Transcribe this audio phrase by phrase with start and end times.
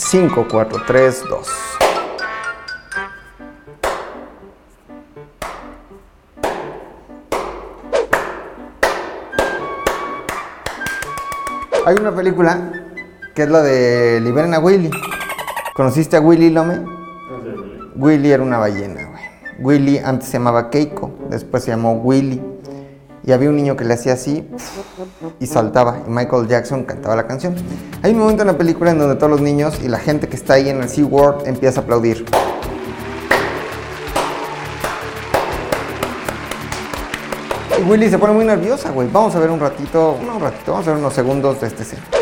[0.00, 1.48] 5, 4, 3, 2.
[11.86, 12.72] Hay una película
[13.34, 14.90] que es la de Liberen a Willy.
[15.74, 16.80] ¿Conociste a Willy Lome?
[17.94, 19.22] Willy era una ballena, güey.
[19.60, 22.42] Willy antes se llamaba Keiko, después se llamó Willy.
[23.22, 24.48] Y había un niño que le hacía así
[25.38, 25.98] y saltaba.
[26.06, 27.54] Y Michael Jackson cantaba la canción.
[28.02, 30.36] Hay un momento en la película en donde todos los niños y la gente que
[30.36, 32.24] está ahí en el SeaWorld empieza a aplaudir.
[37.78, 39.08] Y Willy se pone muy nerviosa, güey.
[39.10, 41.82] Vamos a ver un ratito, no un ratito, vamos a ver unos segundos de este
[41.82, 42.19] escena.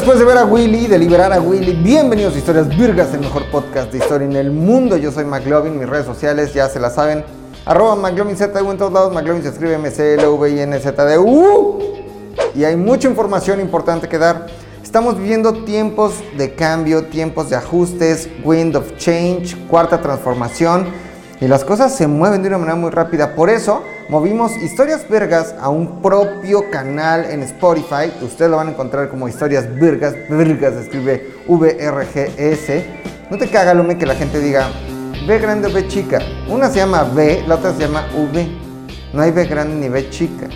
[0.00, 3.44] Después de ver a Willy, de liberar a Willy, bienvenidos a Historias Virgas, el mejor
[3.50, 4.96] podcast de historia en el mundo.
[4.96, 7.22] Yo soy McLovin, mis redes sociales ya se la saben.
[7.66, 11.04] Arroba McLovinZDU en todos lados, McLovin se escribe m c l v i n z
[11.04, 11.78] d u
[12.54, 14.46] Y hay mucha información importante que dar.
[14.82, 20.86] Estamos viviendo tiempos de cambio, tiempos de ajustes, wind of change, cuarta transformación.
[21.42, 23.34] Y las cosas se mueven de una manera muy rápida.
[23.34, 28.12] Por eso movimos Historias Vergas a un propio canal en Spotify.
[28.20, 30.14] Ustedes lo van a encontrar como Historias Vergas.
[30.28, 32.84] Vergas escribe V-R-G-S.
[33.30, 34.68] No te caga, Lume, que la gente diga
[35.26, 36.18] V grande o V chica.
[36.48, 38.48] Una se llama V, la otra se llama V.
[39.12, 40.48] No hay V grande ni V chica.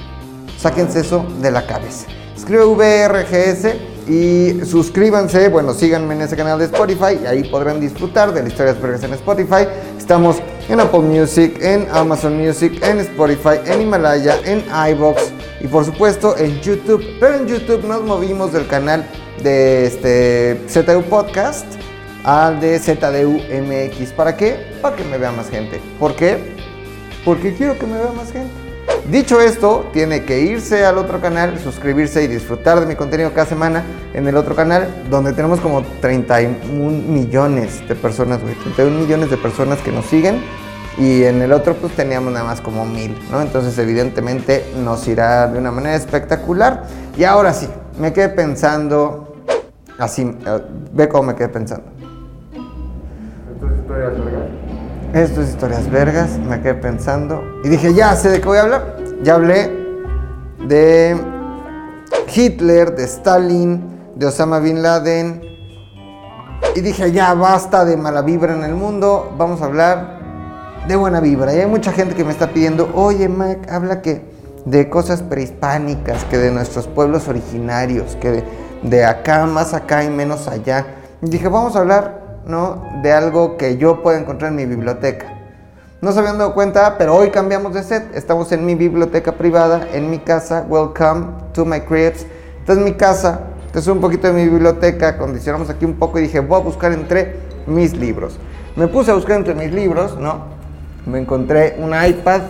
[0.59, 2.07] Sáquense eso de la cabeza.
[2.37, 8.33] Escribe VRGS y suscríbanse, bueno, síganme en ese canal de Spotify y ahí podrán disfrutar
[8.33, 9.67] de las historias vergas en Spotify.
[9.97, 10.37] Estamos
[10.69, 16.37] en Apple Music, en Amazon Music, en Spotify, en Himalaya, en iBox y por supuesto
[16.37, 17.03] en YouTube.
[17.19, 19.07] Pero en YouTube nos movimos del canal
[19.43, 21.67] de este ZDU Podcast
[22.25, 24.13] al de ZDU MX.
[24.13, 24.79] ¿Para qué?
[24.83, 25.81] Para que me vea más gente.
[25.99, 26.55] ¿Por qué?
[27.25, 28.64] Porque quiero que me vea más gente.
[29.11, 33.47] Dicho esto, tiene que irse al otro canal, suscribirse y disfrutar de mi contenido cada
[33.47, 33.85] semana
[34.15, 39.37] en el otro canal, donde tenemos como 31 millones de personas, güey, 31 millones de
[39.37, 40.41] personas que nos siguen.
[40.97, 43.43] Y en el otro pues teníamos nada más como mil, ¿no?
[43.43, 46.85] Entonces evidentemente nos irá de una manera espectacular.
[47.19, 49.37] Y ahora sí, me quedé pensando,
[49.99, 50.61] así, eh,
[50.93, 51.85] ve cómo me quedé pensando.
[53.53, 54.65] Entonces, historias vergas.
[55.13, 57.43] Esto es historias vergas, me quedé pensando.
[57.63, 58.94] Y dije, ya sé de qué voy a hablar.
[59.25, 59.73] Ya hablé
[60.69, 61.17] de
[62.35, 63.83] Hitler, de Stalin,
[64.17, 65.41] de Osama Bin Laden.
[66.75, 69.33] Y dije, ya basta de mala vibra en el mundo.
[69.39, 70.19] Vamos a hablar
[70.87, 71.55] de buena vibra.
[71.55, 74.23] Y hay mucha gente que me está pidiendo, oye Mac, habla que
[74.67, 78.45] de cosas prehispánicas, que de nuestros pueblos originarios, que
[78.83, 80.85] de, acá, más acá y menos allá.
[81.23, 82.85] Y dije, vamos a hablar ¿no?
[83.03, 85.34] de algo que yo puedo encontrar en mi biblioteca.
[86.05, 88.15] No se habían dado cuenta, pero hoy cambiamos de set.
[88.15, 90.67] Estamos en mi biblioteca privada, en mi casa.
[90.69, 92.27] Welcome to my cribs.
[92.61, 93.41] Esta es mi casa.
[93.65, 95.17] Esta es un poquito de mi biblioteca.
[95.17, 98.39] Condicionamos aquí un poco y dije, voy a buscar entre mis libros.
[98.77, 100.41] Me puse a buscar entre mis libros, ¿no?
[101.07, 102.43] Me encontré un iPad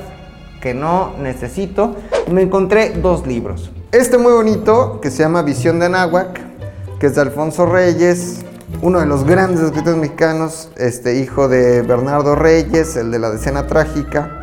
[0.61, 1.95] que no necesito.
[2.29, 3.71] Me encontré dos libros.
[3.93, 6.41] Este muy bonito, que se llama Visión de Anáhuac,
[6.99, 8.45] que es de Alfonso Reyes,
[8.83, 13.67] uno de los grandes escritores mexicanos, este hijo de Bernardo Reyes, el de la decena
[13.67, 14.41] trágica,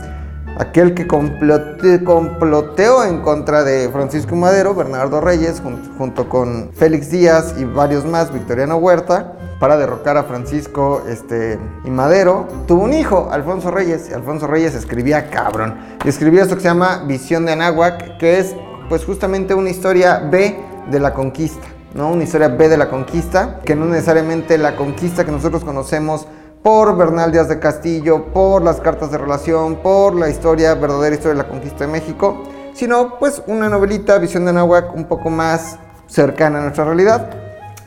[0.57, 7.09] aquel que complote- comploteó en contra de Francisco Madero, Bernardo Reyes, jun- junto con Félix
[7.11, 12.47] Díaz y varios más, Victoriano Huerta, para derrocar a Francisco este, y Madero.
[12.67, 15.77] Tuvo un hijo, Alfonso Reyes, y Alfonso Reyes escribía cabrón.
[16.03, 18.55] Y escribió esto que se llama Visión de Anáhuac, que es
[18.89, 20.57] pues justamente una historia B
[20.89, 21.67] de la conquista.
[21.93, 22.11] ¿No?
[22.11, 26.27] Una historia B de la conquista, que no necesariamente la conquista que nosotros conocemos
[26.63, 31.31] por Bernal Díaz de Castillo, por las cartas de relación, por la historia, verdadera historia
[31.37, 32.43] de la conquista de México,
[32.73, 35.77] sino pues una novelita, Visión de Anáhuac, un poco más
[36.07, 37.29] cercana a nuestra realidad.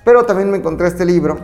[0.04, 1.38] Pero también me encontré este libro,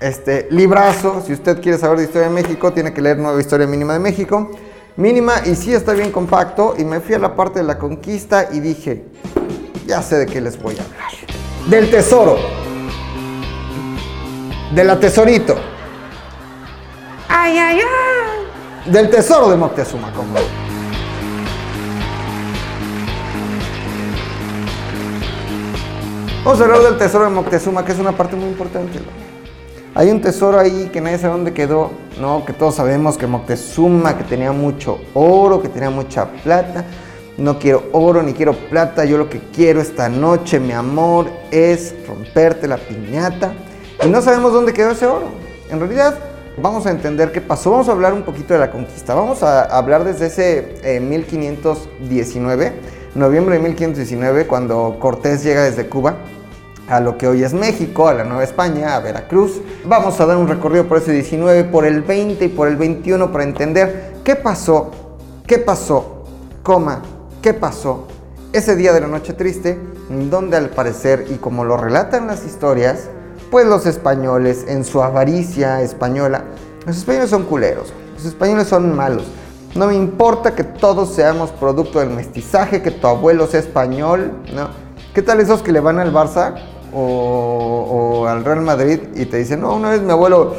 [0.00, 3.66] este librazo, si usted quiere saber de historia de México, tiene que leer Nueva Historia
[3.66, 4.50] Mínima de México.
[4.96, 8.48] Mínima y sí está bien compacto y me fui a la parte de la conquista
[8.50, 9.04] y dije,
[9.86, 11.35] ya sé de qué les voy a hablar.
[11.66, 12.36] Del tesoro.
[14.72, 15.56] De la tesorito.
[17.28, 18.92] Ay, ay, ay.
[18.92, 20.34] Del tesoro de Moctezuma, como.
[26.44, 29.00] Vamos a hablar del tesoro de Moctezuma, que es una parte muy importante.
[29.96, 31.90] Hay un tesoro ahí que nadie sabe dónde quedó,
[32.20, 32.44] ¿no?
[32.44, 36.84] Que todos sabemos que Moctezuma, que tenía mucho oro, que tenía mucha plata.
[37.38, 41.94] No quiero oro ni quiero plata, yo lo que quiero esta noche, mi amor, es
[42.06, 43.52] romperte la piñata.
[44.02, 45.26] Y no sabemos dónde quedó ese oro.
[45.70, 46.18] En realidad,
[46.56, 47.70] vamos a entender qué pasó.
[47.70, 49.14] Vamos a hablar un poquito de la conquista.
[49.14, 52.72] Vamos a hablar desde ese 1519, eh,
[53.14, 56.16] noviembre de 1519, cuando Cortés llega desde Cuba
[56.88, 59.60] a lo que hoy es México, a la Nueva España, a Veracruz.
[59.84, 63.30] Vamos a dar un recorrido por ese 19, por el 20 y por el 21
[63.30, 64.90] para entender qué pasó,
[65.46, 66.24] qué pasó,
[66.62, 67.02] coma,
[67.46, 68.08] qué pasó
[68.52, 69.78] ese día de la noche triste,
[70.08, 73.08] donde al parecer, y como lo relatan las historias,
[73.52, 76.42] pues los españoles, en su avaricia española,
[76.84, 79.26] los españoles son culeros, los españoles son malos.
[79.76, 84.66] No me importa que todos seamos producto del mestizaje, que tu abuelo sea español, ¿no?
[85.14, 86.56] ¿Qué tal esos que le van al Barça
[86.92, 90.54] o, al Real Madrid y te dicen, no, una vez mi abuelo,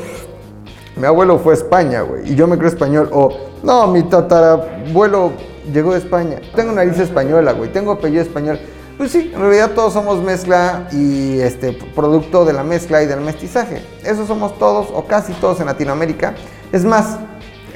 [0.96, 3.30] mi abuelo fue a España, güey, y yo me creo español, o
[3.62, 8.60] no, mi tatarabuelo llegó de España, tengo nariz española, güey, tengo apellido español.
[8.98, 13.22] Pues sí, en realidad todos somos mezcla y este producto de la mezcla y del
[13.22, 13.84] mestizaje.
[14.04, 16.34] Eso somos todos o casi todos en Latinoamérica.
[16.72, 17.18] Es más,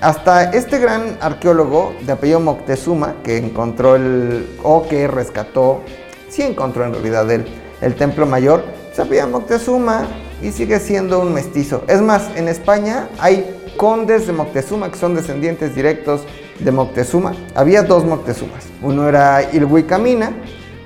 [0.02, 5.82] hasta este gran arqueólogo de apellido Moctezuma, que encontró el, o que rescató,
[6.28, 7.46] sí encontró en realidad el,
[7.82, 10.08] el templo mayor, se apellida Moctezuma
[10.42, 11.84] y sigue siendo un mestizo.
[11.88, 16.22] Es más, en España hay condes de Moctezuma que son descendientes directos
[16.64, 17.34] de Moctezuma.
[17.56, 18.66] Había dos Moctezumas.
[18.82, 20.32] Uno era Ilhuicamina,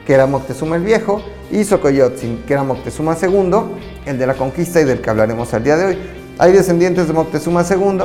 [0.06, 3.52] que era Moctezuma el Viejo, y Xocoyotzin, que era Moctezuma II,
[4.06, 5.98] el de la conquista y del que hablaremos al día de hoy.
[6.38, 8.00] Hay descendientes de Moctezuma II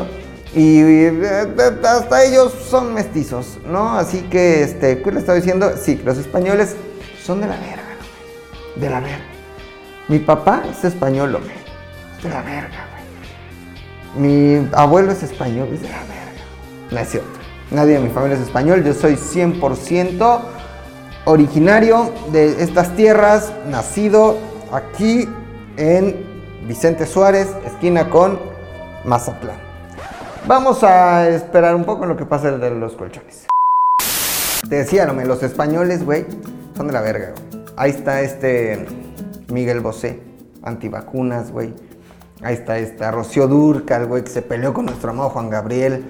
[0.55, 1.47] y eh,
[1.85, 3.97] hasta ellos son mestizos, ¿no?
[3.97, 5.73] Así que, este, ¿qué le estaba diciendo?
[5.81, 6.77] Sí, los españoles
[7.25, 7.83] son de la verga.
[8.77, 9.25] De la verga.
[10.09, 11.55] Mi papá es español, hombre.
[12.23, 12.89] De la verga,
[14.15, 14.61] güey.
[14.61, 16.43] Mi abuelo es español, es de la verga.
[16.91, 17.40] No es cierto.
[17.71, 20.41] Nadie de mi familia es español, yo soy 100%
[21.25, 24.39] originario de estas tierras, nacido
[24.73, 25.29] aquí
[25.77, 26.17] en
[26.67, 28.41] Vicente Suárez, esquina con
[29.05, 29.57] Mazatlán.
[30.49, 33.47] Vamos a esperar un poco en lo que pasa de los colchones.
[34.69, 36.27] Te decía, no, los españoles, güey,
[36.77, 37.35] son de la verga.
[37.77, 38.85] Ahí está este
[39.53, 40.21] Miguel Bosé,
[40.65, 41.73] antivacunas, güey.
[42.43, 46.05] Ahí está este Rocío Durcal, güey, que se peleó con nuestro amado Juan Gabriel.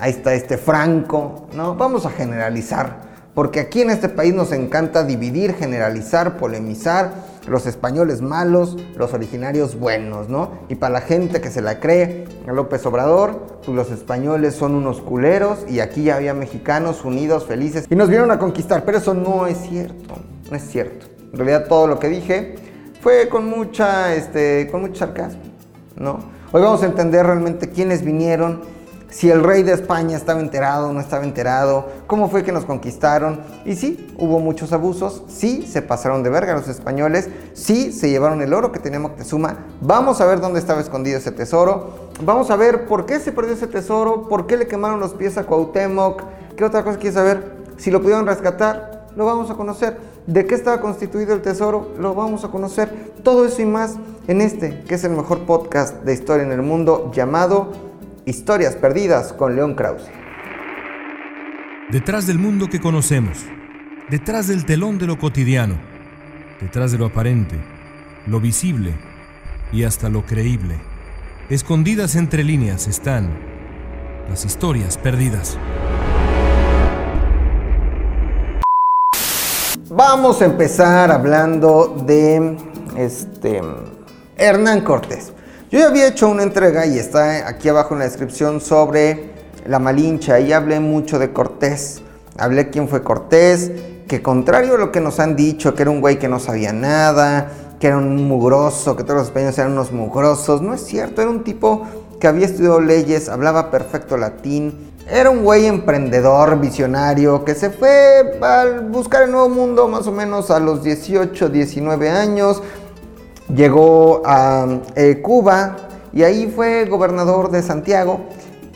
[0.00, 1.74] Ahí está este Franco, ¿no?
[1.74, 3.08] Vamos a generalizar
[3.38, 7.12] porque aquí en este país nos encanta dividir, generalizar, polemizar,
[7.46, 10.50] los españoles malos, los originarios buenos, ¿no?
[10.68, 15.00] Y para la gente que se la cree, López Obrador, pues los españoles son unos
[15.00, 19.14] culeros y aquí ya había mexicanos unidos, felices y nos vieron a conquistar, pero eso
[19.14, 20.16] no es cierto,
[20.50, 21.06] no es cierto.
[21.32, 22.56] En realidad todo lo que dije
[23.00, 25.42] fue con mucha, este, con mucho sarcasmo,
[25.96, 26.18] ¿no?
[26.50, 28.62] Hoy vamos a entender realmente quiénes vinieron,
[29.10, 32.66] si el rey de España estaba enterado o no estaba enterado, cómo fue que nos
[32.66, 33.40] conquistaron.
[33.64, 38.42] Y sí, hubo muchos abusos, sí, se pasaron de verga los españoles, sí, se llevaron
[38.42, 39.56] el oro que tenía Moctezuma.
[39.80, 42.08] Vamos a ver dónde estaba escondido ese tesoro.
[42.22, 45.38] Vamos a ver por qué se perdió ese tesoro, por qué le quemaron los pies
[45.38, 46.22] a Cuauhtémoc.
[46.56, 47.58] ¿Qué otra cosa quieres saber?
[47.78, 49.96] Si lo pudieron rescatar, lo vamos a conocer.
[50.26, 51.92] ¿De qué estaba constituido el tesoro?
[51.98, 53.14] Lo vamos a conocer.
[53.22, 53.94] Todo eso y más
[54.26, 57.87] en este, que es el mejor podcast de historia en el mundo, llamado
[58.28, 60.10] Historias Perdidas con León Krause.
[61.90, 63.38] Detrás del mundo que conocemos,
[64.10, 65.76] detrás del telón de lo cotidiano,
[66.60, 67.56] detrás de lo aparente,
[68.26, 68.92] lo visible
[69.72, 70.78] y hasta lo creíble,
[71.48, 73.30] escondidas entre líneas están
[74.28, 75.56] las historias perdidas.
[79.88, 82.58] Vamos a empezar hablando de
[82.94, 83.62] este
[84.36, 85.32] Hernán Cortés.
[85.70, 89.32] Yo ya había hecho una entrega y está aquí abajo en la descripción sobre
[89.66, 92.00] la Malincha y hablé mucho de Cortés.
[92.38, 93.70] Hablé quién fue Cortés,
[94.08, 96.72] que contrario a lo que nos han dicho, que era un güey que no sabía
[96.72, 97.48] nada,
[97.78, 101.30] que era un mugroso, que todos los españoles eran unos mugrosos, no es cierto, era
[101.30, 101.86] un tipo
[102.18, 108.38] que había estudiado leyes, hablaba perfecto latín, era un güey emprendedor, visionario, que se fue
[108.40, 112.62] a buscar el nuevo mundo más o menos a los 18, 19 años,
[113.54, 115.76] Llegó a eh, Cuba
[116.12, 118.20] y ahí fue gobernador de Santiago.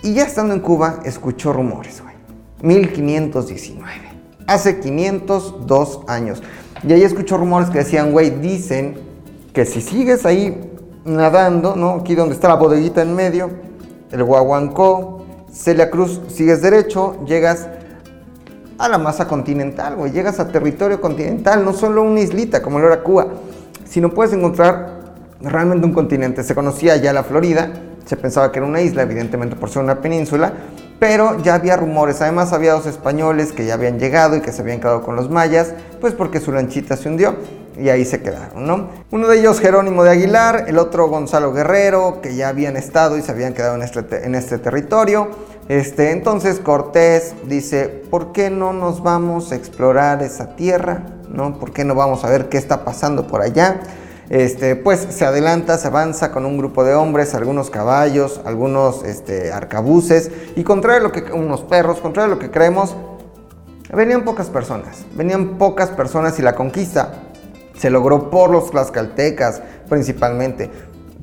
[0.03, 2.15] Y ya estando en Cuba, escuchó rumores, güey.
[2.63, 3.91] 1519.
[4.47, 6.43] Hace 502 años.
[6.87, 8.99] Y ahí escuchó rumores que decían, güey, dicen
[9.53, 10.73] que si sigues ahí
[11.05, 11.97] nadando, ¿no?
[11.97, 13.51] Aquí donde está la bodeguita en medio,
[14.11, 17.69] el Guaguancó, Celia Cruz, sigues derecho, llegas
[18.79, 20.13] a la masa continental, güey.
[20.13, 23.27] Llegas a territorio continental, no solo una islita como lo era Cuba
[23.93, 25.03] sino puedes encontrar
[25.43, 26.43] realmente un continente.
[26.43, 27.71] Se conocía ya la Florida,
[28.07, 30.55] se pensaba que era una isla, evidentemente por ser una península,
[30.99, 32.23] pero ya había rumores.
[32.23, 35.29] Además, había dos españoles que ya habían llegado y que se habían quedado con los
[35.29, 37.37] mayas, pues porque su lanchita se hundió
[37.79, 38.89] y ahí se quedaron, ¿no?
[39.11, 43.23] Uno de ellos Jerónimo de Aguilar, el otro Gonzalo Guerrero, que ya habían estado y
[43.23, 45.29] se habían quedado en este, en este territorio.
[45.69, 51.03] Este, entonces Cortés dice, ¿por qué no nos vamos a explorar esa tierra?
[51.33, 51.59] ¿No?
[51.59, 53.81] ¿Por qué no vamos a ver qué está pasando por allá?
[54.29, 59.53] Este, pues se adelanta, se avanza con un grupo de hombres, algunos caballos, algunos este,
[59.53, 62.97] arcabuces y contrario a lo que unos perros, contrario a lo que creemos,
[63.93, 67.13] venían pocas personas, venían pocas personas y la conquista
[67.77, 70.71] se logró por los tlaxcaltecas principalmente.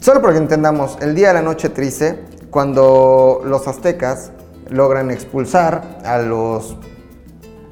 [0.01, 4.31] Solo para que entendamos, el día de la noche triste, cuando los aztecas
[4.69, 6.77] logran expulsar a los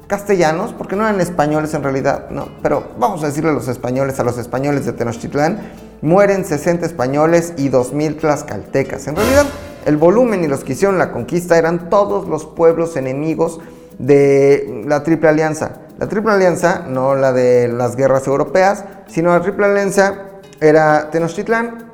[0.08, 4.18] castellanos, porque no eran españoles en realidad, no, pero vamos a decirle a los españoles,
[4.18, 5.60] a los españoles de Tenochtitlán,
[6.00, 9.06] mueren 60 españoles y 2000 tlaxcaltecas.
[9.06, 9.44] En realidad,
[9.84, 13.60] el volumen y los que hicieron la conquista eran todos los pueblos enemigos
[13.98, 15.72] de la Triple Alianza.
[15.98, 20.14] La Triple Alianza, no la de las guerras europeas, sino la Triple Alianza
[20.60, 21.90] era Tenochtitlán,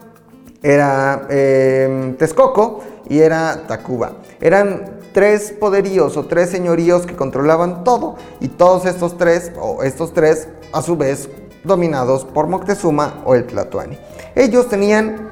[0.62, 4.12] era eh, Texcoco y era Tacuba.
[4.40, 10.12] Eran tres poderíos o tres señoríos que controlaban todo y todos estos tres, o estos
[10.12, 11.30] tres, a su vez,
[11.62, 13.96] dominados por Moctezuma o el Tlatoani.
[14.34, 15.30] Ellos tenían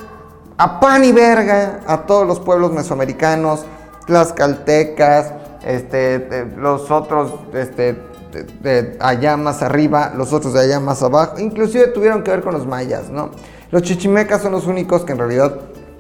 [0.57, 3.65] a pan y verga a todos los pueblos mesoamericanos,
[4.07, 5.33] tlaxcaltecas,
[5.65, 7.99] este, los otros este,
[8.63, 12.55] de, allá más arriba, los otros de allá más abajo, inclusive tuvieron que ver con
[12.55, 13.31] los mayas, ¿no?
[13.73, 15.59] Los chichimecas son los únicos que en realidad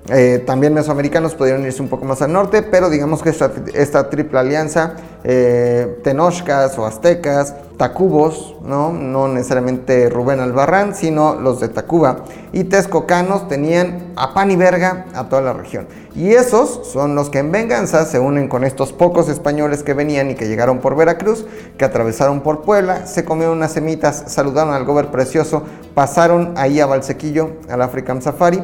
[0.08, 4.38] eh, también mesoamericanos pudieron irse un poco más al norte, pero digamos que esta, triple
[4.38, 8.92] alianza, eh, tenochcas o aztecas, tacubos, ¿no?
[8.92, 15.06] no necesariamente Rubén Albarrán, sino los de Tacuba, y texcocanos tenían a pan y verga
[15.14, 15.86] a toda la región.
[16.16, 20.30] Y esos son los que en venganza se unen con estos pocos españoles que venían
[20.30, 21.46] y que llegaron por Veracruz,
[21.78, 25.62] que atravesaron por Puebla, se comieron unas semitas, saludaron al gober precioso,
[25.94, 28.60] pasaron ahí a Valsequillo, al African Safari,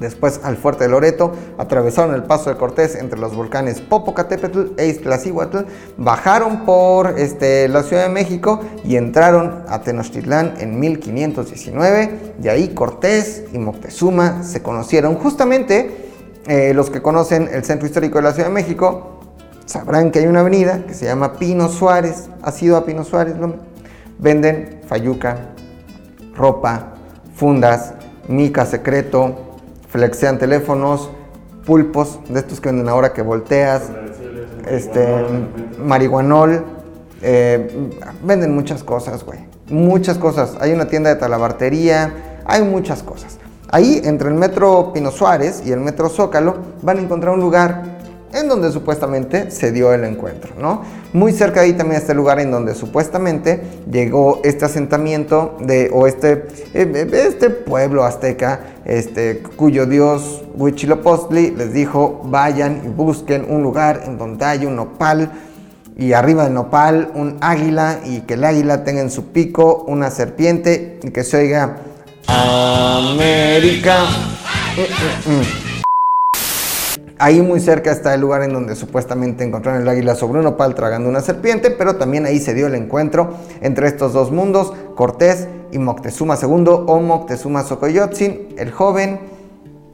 [0.00, 4.86] Después al fuerte de Loreto, atravesaron el paso de Cortés entre los volcanes Popocatépetl e
[4.86, 5.58] Iztaccíhuatl,
[5.98, 12.34] bajaron por este, la Ciudad de México y entraron a Tenochtitlán en 1519.
[12.38, 15.16] De ahí Cortés y Moctezuma se conocieron.
[15.16, 16.08] Justamente
[16.46, 19.20] eh, los que conocen el centro histórico de la Ciudad de México
[19.66, 22.30] sabrán que hay una avenida que se llama Pino Suárez.
[22.42, 23.34] ¿Ha sido a Pino Suárez?
[24.18, 25.50] Venden fayuca,
[26.34, 26.94] ropa,
[27.34, 27.94] fundas,
[28.26, 29.49] mica secreto,
[29.90, 31.10] flexean teléfonos,
[31.66, 33.82] pulpos, de estos que venden ahora que volteas,
[34.68, 35.06] este,
[35.78, 36.64] marihuanol,
[37.22, 37.90] eh,
[38.24, 40.56] venden muchas cosas, güey, muchas cosas.
[40.60, 43.38] Hay una tienda de talabartería, hay muchas cosas.
[43.70, 47.99] Ahí, entre el metro Pino Suárez y el metro Zócalo, van a encontrar un lugar
[48.32, 50.82] en donde supuestamente se dio el encuentro, ¿no?
[51.12, 55.90] Muy cerca de ahí también está el lugar en donde supuestamente llegó este asentamiento de,
[55.92, 63.46] o este, eh, este pueblo azteca, este, cuyo dios Huitzilopochtli les dijo, vayan y busquen
[63.48, 65.32] un lugar en donde haya un nopal,
[65.96, 70.10] y arriba del nopal un águila, y que el águila tenga en su pico una
[70.10, 71.78] serpiente, y que se oiga,
[72.28, 74.04] América.
[74.76, 75.69] Mm, mm, mm.
[77.22, 80.74] Ahí muy cerca está el lugar en donde supuestamente encontraron el águila sobre un opal
[80.74, 85.46] tragando una serpiente, pero también ahí se dio el encuentro entre estos dos mundos, Cortés
[85.70, 89.20] y Moctezuma II o Moctezuma Xocoyotzin, el joven,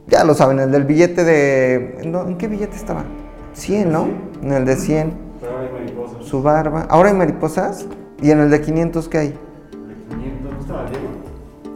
[0.07, 1.99] ya lo saben, el del billete de...
[2.01, 3.03] ¿En qué billete estaba?
[3.51, 4.07] 100, ¿no?
[4.41, 5.13] En el de 100.
[5.41, 6.25] Pero hay mariposas.
[6.25, 6.87] Su barba.
[6.89, 7.87] ¿Ahora hay mariposas?
[8.21, 9.27] ¿Y en el de 500 qué hay?
[9.27, 11.07] ¿De 500 no estaba Diego?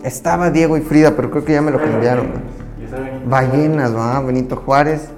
[0.02, 2.28] Estaba Diego y Frida, pero creo que ya me lo cambiaron.
[3.26, 4.22] Ballenas, ¿va?
[4.22, 5.10] Benito Juárez.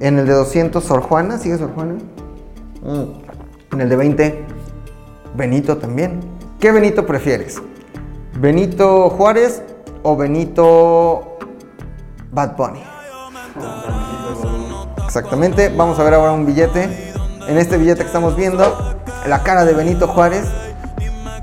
[0.00, 1.94] En el de 200, Sor Juana, ¿sigue Sor Juana?
[2.82, 3.74] Mm.
[3.74, 4.44] En el de 20,
[5.34, 6.20] Benito también.
[6.58, 7.60] ¿Qué Benito prefieres?
[8.38, 9.62] ¿Benito Juárez
[10.02, 11.36] o Benito
[12.30, 12.82] Bad Bunny?
[15.04, 17.12] Exactamente, vamos a ver ahora un billete.
[17.48, 18.96] En este billete que estamos viendo,
[19.26, 20.44] la cara de Benito Juárez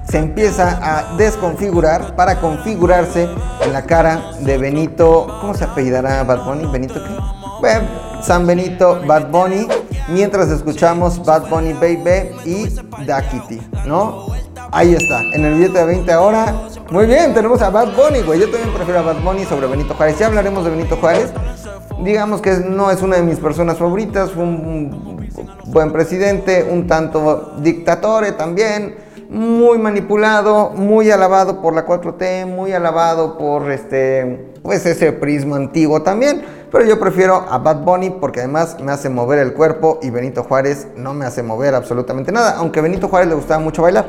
[0.09, 3.29] se empieza a desconfigurar para configurarse
[3.61, 5.27] en la cara de Benito.
[5.39, 6.65] ¿Cómo se apellidará Bad Bunny?
[6.65, 7.15] ¿Benito qué?
[7.59, 9.67] Bueno, San Benito, Bad Bunny,
[10.07, 12.67] mientras escuchamos Bad Bunny Baby y
[13.05, 14.27] Da Kitty, ¿no?
[14.71, 16.53] Ahí está, en el billete de 20 ahora.
[16.91, 18.39] Muy bien, tenemos a Bad Bunny, güey.
[18.39, 20.19] Yo también prefiero a Bad Bunny sobre Benito Juárez.
[20.19, 21.31] Ya hablaremos de Benito Juárez.
[22.03, 24.31] Digamos que no es una de mis personas favoritas.
[24.31, 25.29] Fue un
[25.65, 28.95] buen presidente, un tanto dictatore también.
[29.29, 36.01] Muy manipulado, muy alabado por la 4T, muy alabado por este pues ese prisma antiguo
[36.01, 36.43] también.
[36.71, 40.43] Pero yo prefiero a Bad Bunny porque además me hace mover el cuerpo y Benito
[40.43, 42.57] Juárez no me hace mover absolutamente nada.
[42.57, 44.07] Aunque Benito Juárez le gustaba mucho bailar,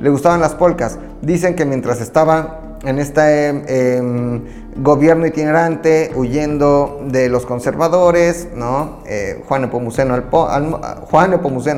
[0.00, 0.98] le gustaban las polcas.
[1.20, 4.42] Dicen que mientras estaba en este em,
[4.76, 9.00] gobierno itinerante, huyendo de los conservadores, ¿no?
[9.06, 10.24] Eh, Juan Epomuceno al,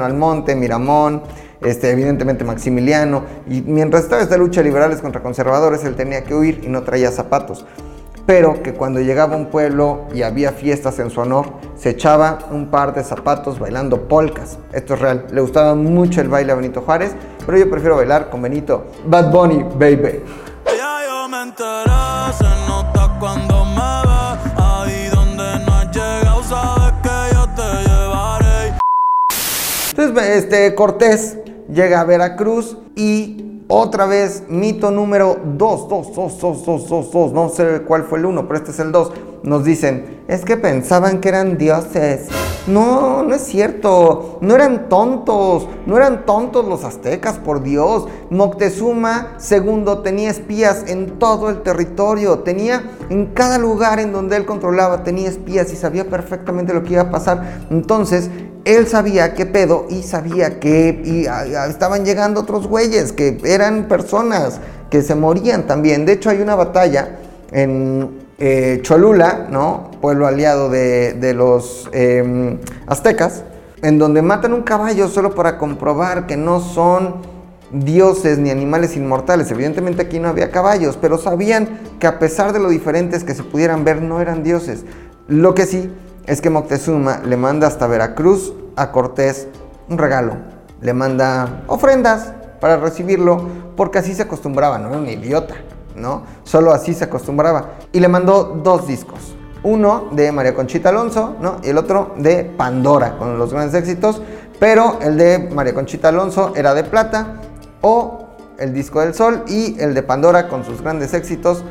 [0.02, 1.22] al monte, Miramón,
[1.62, 6.60] este, evidentemente Maximiliano, y mientras estaba esta lucha liberales contra conservadores, él tenía que huir
[6.62, 7.64] y no traía zapatos.
[8.30, 12.38] Pero que cuando llegaba a un pueblo y había fiestas en su honor, se echaba
[12.52, 14.56] un par de zapatos bailando polcas.
[14.72, 15.26] Esto es real.
[15.32, 17.12] Le gustaba mucho el baile a Benito Juárez,
[17.44, 18.86] pero yo prefiero bailar con Benito.
[19.04, 20.22] Bad Bunny, baby.
[23.18, 23.66] cuando
[24.58, 25.64] ahí donde
[26.24, 28.78] no sabes que yo te llevaré.
[29.90, 31.36] Entonces, este Cortés
[31.68, 37.32] llega a Veracruz y otra vez mito número 2, 2, 2, 2, 2, 2, 2,
[37.32, 39.12] no sé cuál fue el 1, pero este es el 2.
[39.44, 42.26] Nos dicen, es que pensaban que eran dioses.
[42.66, 44.38] No, no es cierto.
[44.42, 45.66] No eran tontos.
[45.86, 48.06] No eran tontos los aztecas, por Dios.
[48.28, 52.40] Moctezuma II tenía espías en todo el territorio.
[52.40, 56.94] Tenía en cada lugar en donde él controlaba, tenía espías y sabía perfectamente lo que
[56.94, 57.66] iba a pasar.
[57.70, 58.30] Entonces,
[58.64, 61.28] él sabía qué pedo y sabía que
[61.68, 66.04] estaban llegando otros güeyes, que eran personas que se morían también.
[66.04, 67.18] De hecho, hay una batalla
[67.52, 69.90] en eh, Cholula, ¿no?
[70.00, 73.44] pueblo aliado de, los em, aztecas,
[73.82, 77.16] en donde matan un caballo solo para comprobar que no son
[77.70, 79.50] dioses ni animales inmortales.
[79.50, 83.42] Evidentemente aquí no había caballos, pero sabían que a pesar de lo diferentes que se
[83.42, 84.84] pudieran ver, no eran dioses.
[85.28, 85.90] Lo que sí
[86.26, 89.48] es que Moctezuma le manda hasta Veracruz a Cortés
[89.88, 90.34] un regalo.
[90.80, 93.42] Le manda ofrendas para recibirlo,
[93.76, 95.54] porque así se acostumbraba, no era un idiota.
[95.94, 96.22] ¿no?
[96.44, 97.70] Solo así se acostumbraba.
[97.92, 99.34] Y le mandó dos discos.
[99.62, 101.58] Uno de María Conchita Alonso, ¿no?
[101.62, 104.22] Y el otro de Pandora, con los grandes éxitos.
[104.58, 107.40] Pero el de María Conchita Alonso era de plata
[107.82, 108.26] o
[108.58, 111.64] el disco del sol y el de Pandora con sus grandes éxitos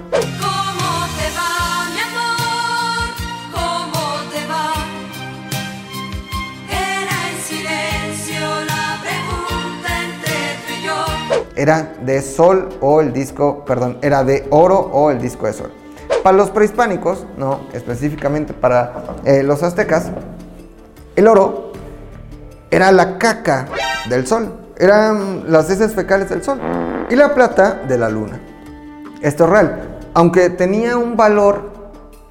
[11.60, 15.72] era de sol o el disco, perdón, era de oro o el disco de sol.
[16.24, 20.10] Para los prehispánicos, no, específicamente para eh, los aztecas,
[21.18, 21.74] el oro
[22.72, 23.68] era la caca
[24.08, 26.62] del sol, eran las heces fecales del sol
[27.10, 28.40] y la plata de la luna.
[29.22, 31.74] Esto es real, aunque tenía un valor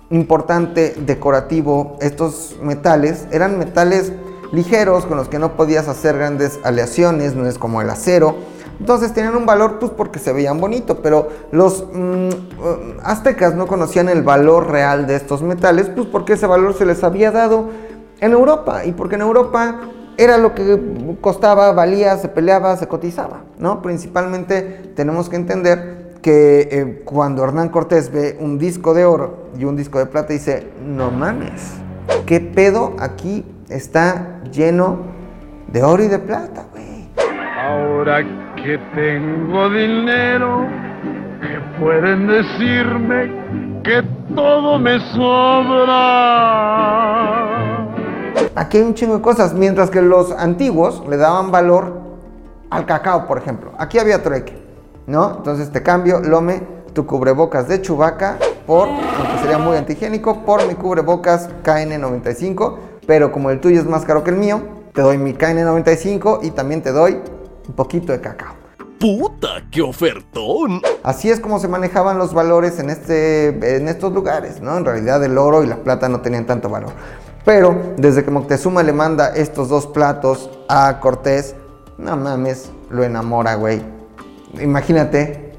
[0.09, 4.11] importante decorativo, estos metales eran metales
[4.53, 9.13] ligeros con los que no podías hacer grandes aleaciones, no es como el acero entonces
[9.13, 12.29] tenían un valor pues porque se veían bonito, pero los mm,
[13.03, 17.03] aztecas no conocían el valor real de estos metales, pues porque ese valor se les
[17.03, 17.69] había dado
[18.21, 19.81] en Europa y porque en Europa
[20.17, 23.83] era lo que costaba, valía, se peleaba, se cotizaba, ¿no?
[23.83, 29.65] Principalmente tenemos que entender que eh, cuando Hernán Cortés ve un disco de oro y
[29.65, 31.75] un disco de plata dice, no mames,
[32.27, 34.99] ¿qué pedo aquí está lleno
[35.69, 37.09] de oro y de plata, güey?
[37.61, 40.67] Ahora que tengo dinero,
[41.41, 43.31] que pueden decirme
[43.83, 44.03] que
[44.35, 45.99] todo me sobra.
[48.55, 52.01] Aquí hay un chingo de cosas, mientras que los antiguos le daban valor
[52.71, 53.73] al cacao, por ejemplo.
[53.79, 54.59] Aquí había trueque,
[55.07, 55.37] ¿no?
[55.37, 60.75] Entonces te cambio, Lome, tu cubrebocas de Chubaca por, aunque sería muy antihigiénico, por mi
[60.75, 64.61] cubrebocas KN95, pero como el tuyo es más caro que el mío,
[64.93, 67.19] te doy mi KN95 y también te doy
[67.69, 68.55] un poquito de cacao.
[68.99, 70.83] ¡Puta, qué ofertón!
[71.05, 74.77] Así es como se manejaban los valores en, este, en estos lugares, ¿no?
[74.77, 76.91] En realidad el oro y la plata no tenían tanto valor.
[77.45, 81.55] Pero desde que Moctezuma le manda estos dos platos a Cortés,
[81.97, 83.81] no mames, lo enamora, güey.
[84.61, 85.53] Imagínate,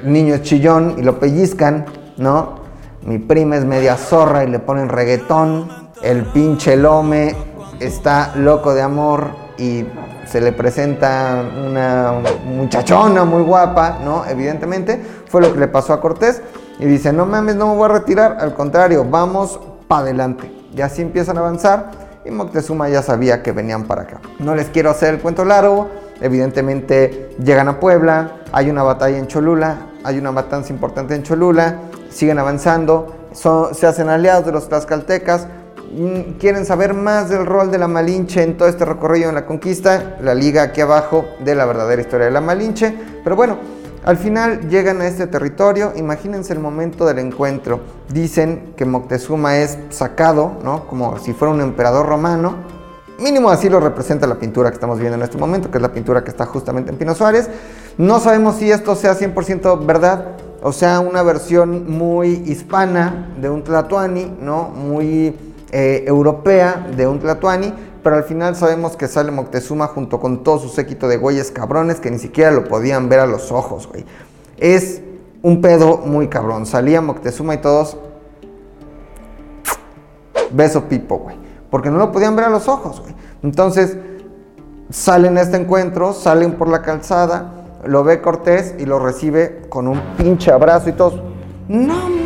[0.00, 1.86] el niño es chillón y lo pellizcan,
[2.16, 2.62] ¿no?
[3.02, 5.70] Mi prima es media zorra y le ponen reggaetón.
[6.02, 7.36] El pinche lome
[7.78, 9.84] está loco de amor y
[10.32, 12.14] se le presenta una
[12.46, 14.24] muchachona muy guapa, ¿no?
[14.24, 16.40] Evidentemente, fue lo que le pasó a Cortés.
[16.78, 20.50] Y dice, no mames, no me voy a retirar, al contrario, vamos para adelante.
[20.74, 21.90] Y así empiezan a avanzar
[22.24, 24.20] y Moctezuma ya sabía que venían para acá.
[24.38, 25.90] No les quiero hacer el cuento largo,
[26.22, 31.76] evidentemente llegan a Puebla, hay una batalla en Cholula, hay una matanza importante en Cholula,
[32.08, 35.46] siguen avanzando, se hacen aliados de los tlaxcaltecas,
[36.38, 40.16] quieren saber más del rol de la Malinche en todo este recorrido en la conquista,
[40.20, 42.94] la liga aquí abajo de la verdadera historia de la Malinche.
[43.22, 43.58] Pero bueno,
[44.04, 47.78] Al final llegan a este territorio, imagínense el momento del encuentro.
[48.12, 50.88] Dicen que Moctezuma es sacado, ¿no?
[50.88, 52.56] Como si fuera un emperador romano.
[53.20, 55.92] Mínimo así lo representa la pintura que estamos viendo en este momento, que es la
[55.92, 57.48] pintura que está justamente en Pino Suárez.
[57.96, 60.30] No sabemos si esto sea 100% verdad,
[60.64, 64.64] o sea, una versión muy hispana de un Tlatoani, ¿no?
[64.64, 65.36] Muy
[65.72, 70.58] eh, europea de un Tlatoani, pero al final sabemos que sale Moctezuma junto con todo
[70.58, 74.04] su séquito de güeyes cabrones que ni siquiera lo podían ver a los ojos, güey.
[74.58, 75.00] Es
[75.40, 76.66] un pedo muy cabrón.
[76.66, 77.96] Salía Moctezuma y todos.
[80.52, 81.36] Beso pipo, güey.
[81.70, 83.14] Porque no lo podían ver a los ojos, güey.
[83.42, 83.96] Entonces,
[84.90, 89.88] salen a este encuentro, salen por la calzada, lo ve Cortés y lo recibe con
[89.88, 91.22] un pinche abrazo y todos.
[91.66, 92.21] No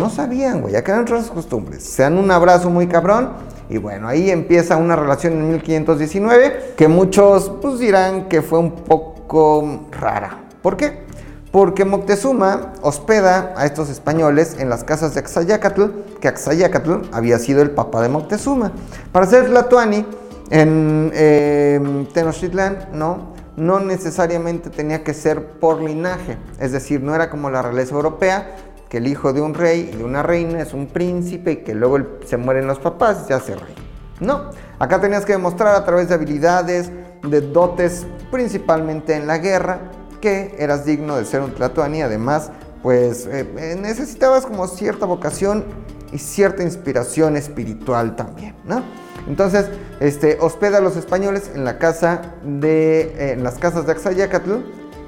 [0.00, 1.82] No sabían, güey, ya que eran otras costumbres.
[1.82, 3.32] Se dan un abrazo muy cabrón
[3.68, 8.72] y bueno, ahí empieza una relación en 1519 que muchos pues dirán que fue un
[8.72, 10.40] poco rara.
[10.62, 11.06] ¿Por qué?
[11.52, 15.84] Porque Moctezuma hospeda a estos españoles en las casas de Axayacatl,
[16.20, 18.72] que Axayacatl había sido el papá de Moctezuma.
[19.12, 20.04] Para ser Tlatoani,
[20.50, 23.38] en eh, Tenochtitlan, ¿no?
[23.58, 28.56] no necesariamente tenía que ser por linaje, es decir, no era como la realeza europea,
[28.88, 31.74] que el hijo de un rey y de una reina es un príncipe y que
[31.74, 33.74] luego se mueren los papás y se hace rey.
[34.20, 36.90] No, acá tenías que demostrar a través de habilidades,
[37.22, 39.80] de dotes, principalmente en la guerra,
[40.20, 42.02] que eras digno de ser un tlatoani.
[42.02, 42.50] Además,
[42.82, 45.64] pues eh, eh, necesitabas como cierta vocación
[46.12, 48.82] y cierta inspiración espiritual también, ¿no?
[49.28, 49.66] Entonces,
[50.00, 54.52] este, hospeda a los españoles en la casa de, eh, en las casas de Axayacatl,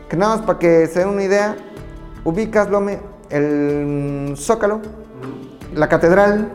[0.08, 1.56] que nada más para que se den una idea,
[2.24, 2.98] ubicas, Lome,
[3.30, 4.80] el Zócalo,
[5.74, 6.48] la catedral,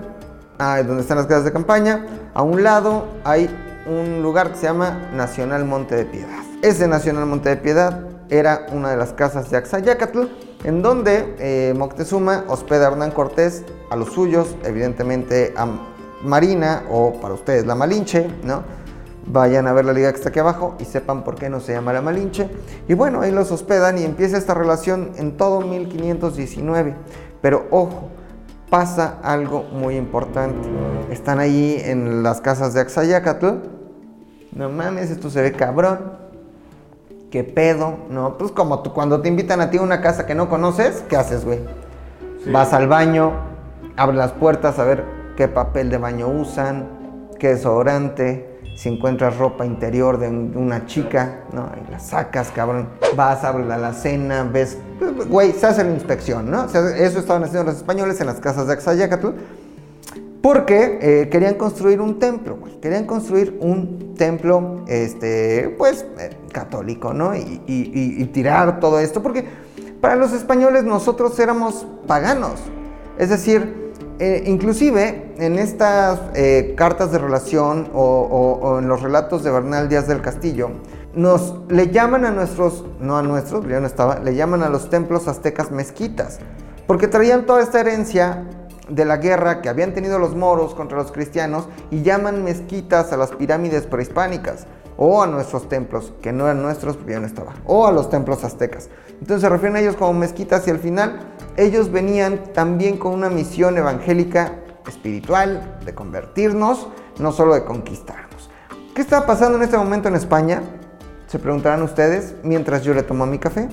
[0.58, 3.50] donde están las casas de campaña, a un lado hay
[3.88, 6.44] un lugar que se llama Nacional Monte de Piedad.
[6.62, 10.24] Ese Nacional Monte de Piedad era una de las casas de Axayacatl,
[10.64, 15.68] en donde eh, Moctezuma hospeda a Hernán Cortés, a los suyos, evidentemente a
[16.24, 18.64] Marina o para ustedes la Malinche, ¿no?
[19.28, 21.74] Vayan a ver la liga que está aquí abajo y sepan por qué no se
[21.74, 22.50] llama la Malinche.
[22.88, 26.96] Y bueno, ahí los hospedan y empieza esta relación en todo 1519.
[27.42, 28.10] Pero ojo,
[28.70, 30.68] pasa algo muy importante.
[31.10, 33.48] Están ahí en las casas de Axayacatl.
[34.54, 36.26] No mames, esto se ve cabrón.
[37.32, 37.98] ¿Qué pedo?
[38.10, 41.04] No, pues como tú, cuando te invitan a ti a una casa que no conoces,
[41.10, 41.60] ¿qué haces, güey?
[42.52, 43.34] Vas al baño,
[43.98, 45.04] abres las puertas a ver
[45.36, 46.88] qué papel de baño usan,
[47.40, 51.70] qué desodorante, si encuentras ropa interior de una chica, ¿no?
[51.82, 52.90] Y la sacas, cabrón.
[53.16, 54.78] Vas, abres la alacena, ves,
[55.30, 56.66] güey, se hace la inspección, ¿no?
[56.66, 59.30] eso estaban haciendo los españoles en las casas de Axayacatl.
[60.42, 62.80] Porque eh, querían construir un templo, güey.
[62.80, 67.36] Querían construir un templo, este, pues, eh, católico, ¿no?
[67.36, 69.24] Y, y tirar todo esto.
[69.24, 69.44] Porque
[70.02, 72.60] para los españoles nosotros éramos paganos.
[73.18, 73.85] Es decir,
[74.20, 80.08] eh, inclusive en estas eh, cartas de relación o, en los relatos de Bernal Díaz
[80.08, 80.70] del Castillo,
[81.14, 84.90] nos le llaman a nuestros, no a nuestros, ya no estaba, le llaman a los
[84.90, 86.40] templos aztecas mezquitas,
[86.88, 88.46] porque traían toda esta herencia
[88.90, 93.18] de la guerra que habían tenido los moros contra los cristianos y llaman mezquitas a
[93.18, 97.54] las pirámides prehispánicas o a nuestros templos, que no eran nuestros porque ya no estaba,
[97.66, 98.90] o a los templos aztecas.
[99.20, 103.30] Entonces se refieren a ellos como mezquitas y al final ellos venían también con una
[103.30, 104.56] misión evangélica
[104.88, 106.88] espiritual de convertirnos,
[107.20, 108.50] no solo de conquistarnos.
[108.94, 110.62] ¿Qué está pasando en este momento en España?
[111.28, 113.68] Se preguntarán ustedes mientras yo le tomo mi café.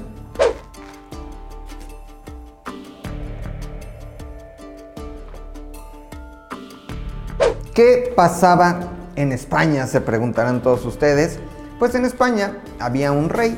[7.75, 8.81] ¿Qué pasaba
[9.17, 9.87] en España?
[9.87, 11.39] Se preguntarán todos ustedes.
[11.79, 13.57] Pues en España había un rey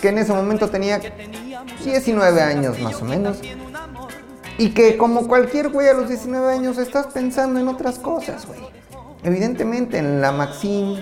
[0.00, 1.00] que en ese momento tenía
[1.84, 3.40] 19 años más o menos.
[4.58, 8.60] Y que como cualquier güey a los 19 años estás pensando en otras cosas, güey.
[9.22, 10.96] Evidentemente en la Maxim,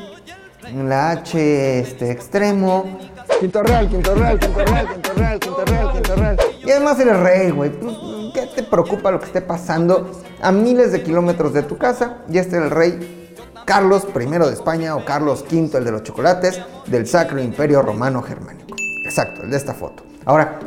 [0.67, 2.99] en la H este, extremo.
[3.41, 6.37] Quinto real, quinto real, quinto real, quinto real, quinto real, quinto real.
[6.65, 7.71] Y además eres rey, güey.
[7.71, 7.95] Pues,
[8.35, 10.11] ¿Qué te preocupa lo que esté pasando
[10.43, 12.19] a miles de kilómetros de tu casa?
[12.29, 13.27] Y este era el rey
[13.67, 18.23] Carlos I de España o Carlos V, el de los chocolates, del Sacro Imperio Romano
[18.23, 18.77] Germánico.
[19.05, 20.06] Exacto, el de esta foto.
[20.27, 20.59] Ahora,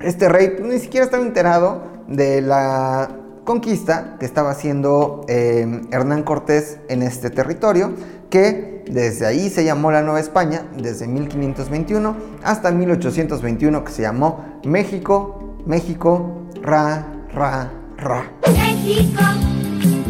[0.00, 3.08] este rey ni siquiera estaba enterado de la
[3.44, 7.92] conquista que estaba haciendo eh, Hernán Cortés en este territorio,
[8.30, 14.44] que desde ahí se llamó la Nueva España, desde 1521 hasta 1821, que se llamó
[14.64, 18.24] México, México, ra, ra, ra.
[18.48, 19.22] México,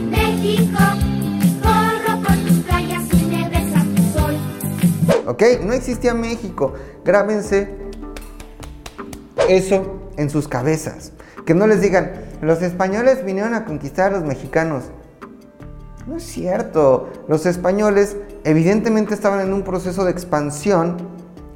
[0.08, 0.78] México,
[1.62, 4.36] corro por tus playas y me besa tu sol.
[5.26, 5.42] ¿Ok?
[5.42, 5.64] ¿ok?
[5.66, 6.72] No existía México.
[7.04, 7.89] Grábense
[9.48, 11.12] eso en sus cabezas.
[11.46, 14.84] Que no les digan, los españoles vinieron a conquistar a los mexicanos.
[16.06, 17.08] No es cierto.
[17.28, 20.96] Los españoles evidentemente estaban en un proceso de expansión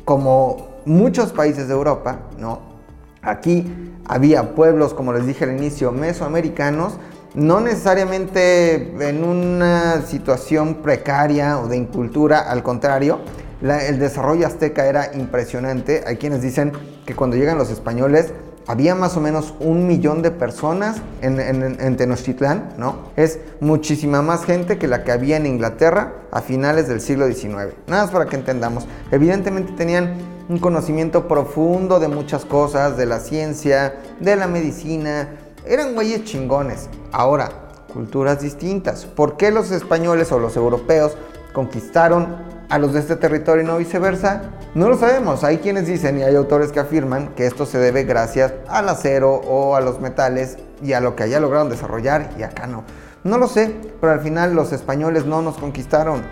[0.05, 2.75] como muchos países de Europa, ¿no?
[3.23, 3.73] Aquí
[4.05, 6.99] había pueblos, como les dije al inicio, mesoamericanos,
[7.35, 13.21] no necesariamente en una situación precaria o de incultura, al contrario,
[13.63, 16.05] el desarrollo azteca era impresionante.
[16.07, 16.73] Hay quienes dicen
[17.07, 18.33] que cuando llegan los españoles
[18.67, 23.11] había más o menos un millón de personas en, en- en Tenochtitlán, ¿no?
[23.17, 27.75] Es muchísima más gente que la que había en Inglaterra a finales del siglo XIX.
[27.87, 28.87] Nada más para que entendamos.
[29.11, 30.15] Evidentemente tenían
[30.49, 35.29] un conocimiento profundo de muchas cosas, de la ciencia, de la medicina.
[35.67, 36.89] Eran güeyes chingones.
[37.13, 37.51] Ahora,
[37.93, 39.05] culturas distintas.
[39.05, 41.17] ¿Por qué los españoles o los europeos
[41.53, 44.43] conquistaron a los de este territorio y no viceversa?
[44.75, 45.45] No lo sabemos.
[45.45, 49.35] Hay quienes dicen y hay autores que afirman que esto se debe gracias al acero
[49.35, 52.85] o a los metales y a lo que allá lograron desarrollar y acá no.
[53.23, 56.23] No lo sé, pero al final los españoles no nos conquistaron.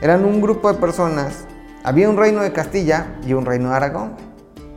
[0.00, 1.44] Eran un grupo de personas.
[1.82, 4.12] Había un reino de Castilla y un reino de Aragón.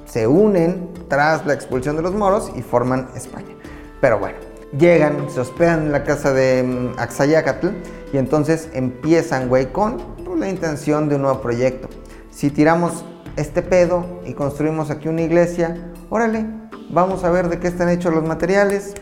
[0.06, 3.56] Se unen tras la expulsión de los moros y forman España.
[4.02, 4.38] Pero bueno,
[4.78, 7.68] llegan, se hospedan en la casa de mm, Axayacatl
[8.14, 9.98] y entonces empiezan, güey, con
[10.40, 11.90] la intención de un nuevo proyecto.
[12.32, 13.04] Si tiramos
[13.36, 16.46] este pedo y construimos aquí una iglesia, órale,
[16.90, 18.94] vamos a ver de qué están hechos los materiales.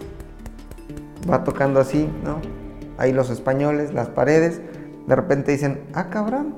[1.29, 2.41] Va tocando así, ¿no?
[2.97, 4.61] Ahí los españoles, las paredes.
[5.07, 6.55] De repente dicen, ah, cabrón,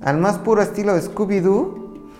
[0.00, 2.10] al más puro estilo de Scooby-Doo,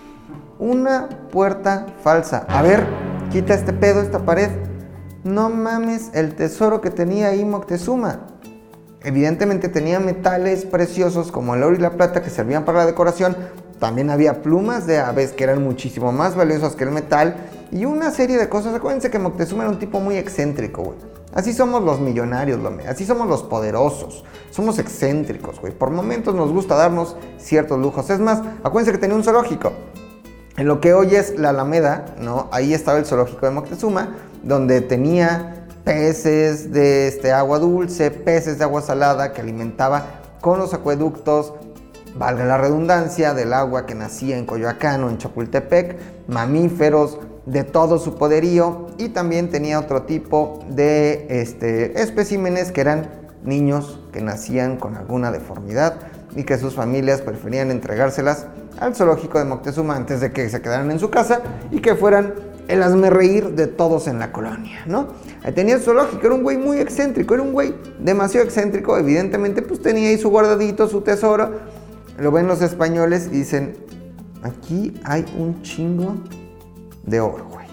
[0.59, 2.45] una puerta falsa.
[2.49, 2.85] A ver,
[3.31, 4.49] quita este pedo, esta pared.
[5.23, 8.27] No mames el tesoro que tenía ahí Moctezuma.
[9.07, 13.37] Evidentemente tenía metales preciosos como el oro y la plata que servían para la decoración.
[13.79, 17.37] También había plumas de aves que eran muchísimo más valiosas que el metal.
[17.71, 18.75] Y una serie de cosas.
[18.75, 20.97] Acuérdense que Moctezuma era un tipo muy excéntrico, güey.
[21.33, 22.59] Así somos los millonarios.
[22.85, 24.25] Así somos los poderosos.
[24.51, 25.71] Somos excéntricos, güey.
[25.71, 28.09] Por momentos nos gusta darnos ciertos lujos.
[28.09, 29.71] Es más, acuérdense que tenía un zoológico.
[30.57, 32.49] En lo que hoy es la Alameda, ¿no?
[32.51, 38.65] Ahí estaba el zoológico de Moctezuma, donde tenía peces de este, agua dulce, peces de
[38.65, 41.53] agua salada que alimentaba con los acueductos,
[42.17, 45.95] valga la redundancia, del agua que nacía en Coyoacán o en Chapultepec,
[46.27, 53.09] mamíferos de todo su poderío y también tenía otro tipo de este, especímenes que eran
[53.45, 55.99] niños que nacían con alguna deformidad
[56.35, 58.47] y que sus familias preferían entregárselas
[58.77, 61.39] al zoológico de Moctezuma antes de que se quedaran en su casa
[61.71, 62.33] y que fueran
[62.67, 65.07] el hazme reír de todos en la colonia, ¿no?
[65.55, 69.81] Tenía el zoológico, era un güey muy excéntrico, era un güey demasiado excéntrico, evidentemente pues
[69.81, 71.51] tenía ahí su guardadito, su tesoro.
[72.17, 73.77] Lo ven los españoles y dicen,
[74.41, 76.15] aquí hay un chingo
[77.03, 77.67] de oro, güey.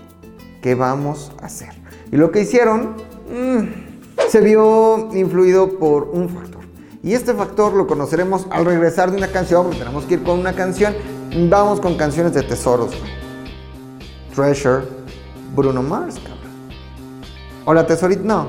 [0.62, 1.70] ¿Qué vamos a hacer?
[2.12, 2.94] Y lo que hicieron
[3.28, 6.62] mm, se vio influido por un factor.
[7.02, 10.38] Y este factor lo conoceremos al regresar de una canción, porque tenemos que ir con
[10.38, 10.94] una canción.
[11.50, 13.23] Vamos con canciones de tesoros, güey.
[14.34, 14.84] Treasure,
[15.54, 16.18] Bruno Mars.
[17.64, 18.24] Hola, tesorito.
[18.24, 18.48] No.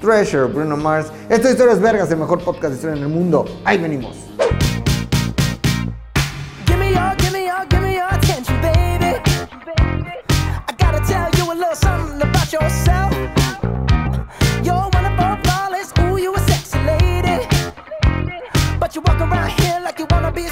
[0.00, 1.10] Treasure, Bruno Mars.
[1.30, 3.46] Esto es Historias Vergas, el mejor podcast de historia en el mundo.
[3.64, 4.16] Ahí venimos.
[18.94, 20.46] You walk around here like you wanna be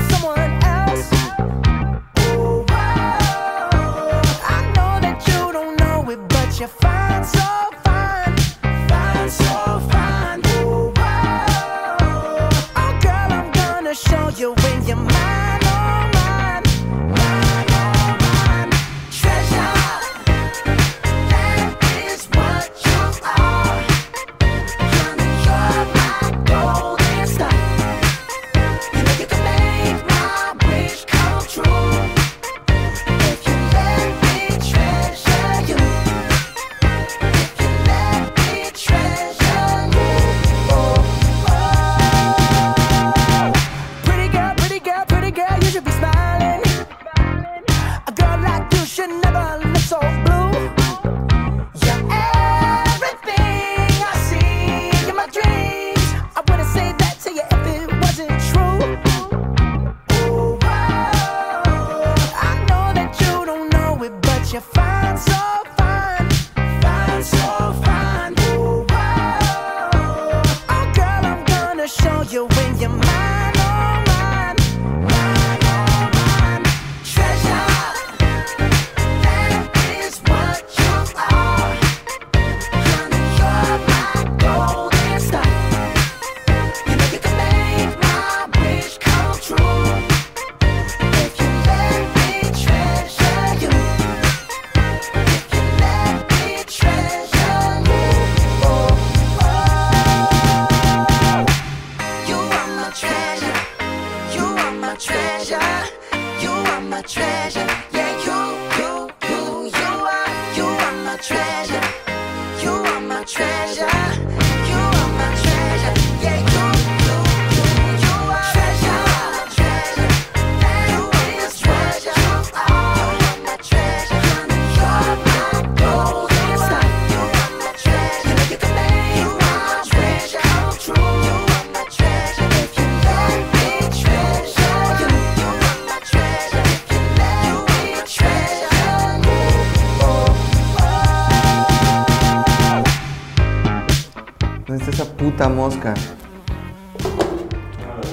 [145.49, 145.95] mosca?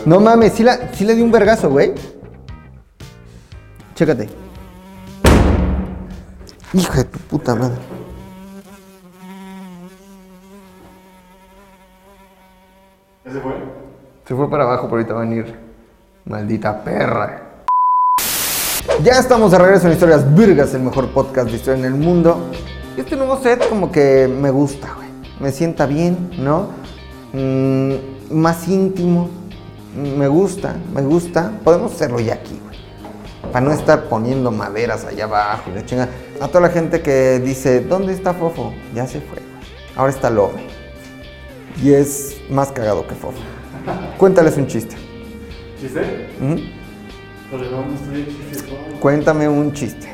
[0.05, 1.93] No mames, sí, la, sí le di un vergazo, güey.
[3.95, 4.29] Chécate.
[6.73, 7.77] Hija de tu puta madre.
[13.25, 13.53] ¿Ese fue?
[14.25, 15.59] Se fue para abajo, pero ahorita va a venir.
[16.25, 17.63] Maldita perra.
[19.03, 22.49] Ya estamos de regreso en Historias Virgas, el mejor podcast de historia en el mundo.
[22.97, 25.09] Este nuevo set como que me gusta, güey.
[25.39, 26.78] Me sienta bien, ¿no?
[27.33, 27.93] Mm,
[28.31, 29.29] más íntimo.
[29.95, 31.51] Mm, Me gusta, me gusta.
[31.63, 32.77] Podemos hacerlo ya aquí, güey.
[33.51, 36.09] Para no estar poniendo maderas allá abajo y la chinga.
[36.39, 38.73] A toda la gente que dice, ¿dónde está Fofo?
[38.93, 39.59] Ya se fue, güey.
[39.95, 40.59] Ahora está Lobe.
[41.83, 43.37] Y es más cagado que Fofo.
[44.17, 44.95] Cuéntales un chiste.
[45.79, 46.27] ¿Chiste?
[46.39, 46.55] ¿Mm?
[48.99, 50.07] Cuéntame un chiste.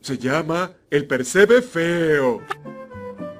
[0.00, 2.40] Se llama el percebe feo.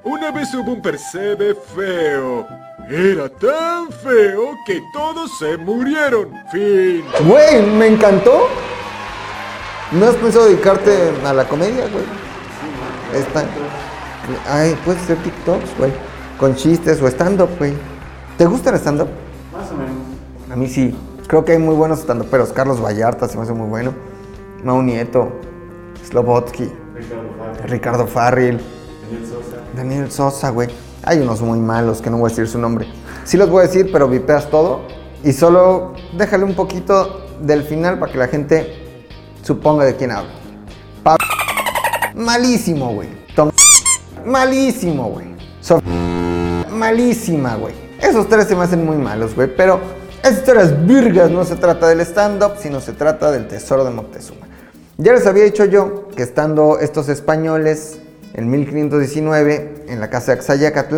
[0.02, 2.46] Una vez hubo un percebe feo.
[2.90, 6.30] Era tan feo que todos se murieron.
[6.52, 7.02] Fin.
[7.26, 8.48] Güey, me encantó.
[9.92, 12.04] ¿No has pensado dedicarte a la comedia, güey?
[13.14, 13.44] Está.
[14.48, 15.92] Ay, puedes hacer TikToks, güey.
[16.38, 17.74] Con chistes o stand-up, güey.
[18.36, 19.08] ¿Te gusta el stand-up?
[19.52, 19.92] Más o menos.
[20.50, 20.94] A mí sí.
[21.26, 22.52] Creo que hay muy buenos stand-uperos.
[22.52, 23.94] Carlos Vallarta se me hace muy bueno.
[24.62, 25.32] Mau Nieto.
[26.04, 26.70] Slobotsky.
[26.94, 28.60] Ricardo Farrell, Ricardo Farril.
[29.02, 29.56] Daniel Sosa.
[29.74, 30.68] Daniel Sosa, güey.
[31.06, 32.86] Hay unos muy malos que no voy a decir su nombre.
[33.24, 34.82] Sí los voy a decir, pero vipeas todo.
[35.22, 38.74] Y solo déjale un poquito del final para que la gente
[39.42, 40.30] suponga de quién habla.
[41.02, 41.16] Pa-
[42.14, 43.08] Malísimo, güey.
[43.34, 43.50] Tom-
[44.24, 45.26] Malísimo, güey.
[45.60, 45.80] So-
[46.70, 47.74] Malísima, güey.
[48.00, 49.54] Esos tres se me hacen muy malos, güey.
[49.54, 49.80] Pero
[50.22, 51.30] esta historia virgas.
[51.30, 54.46] No se trata del stand-up, sino se trata del tesoro de Moctezuma.
[54.96, 57.98] Ya les había dicho yo que estando estos españoles
[58.34, 60.96] en 1519 en la casa de Axayacatl,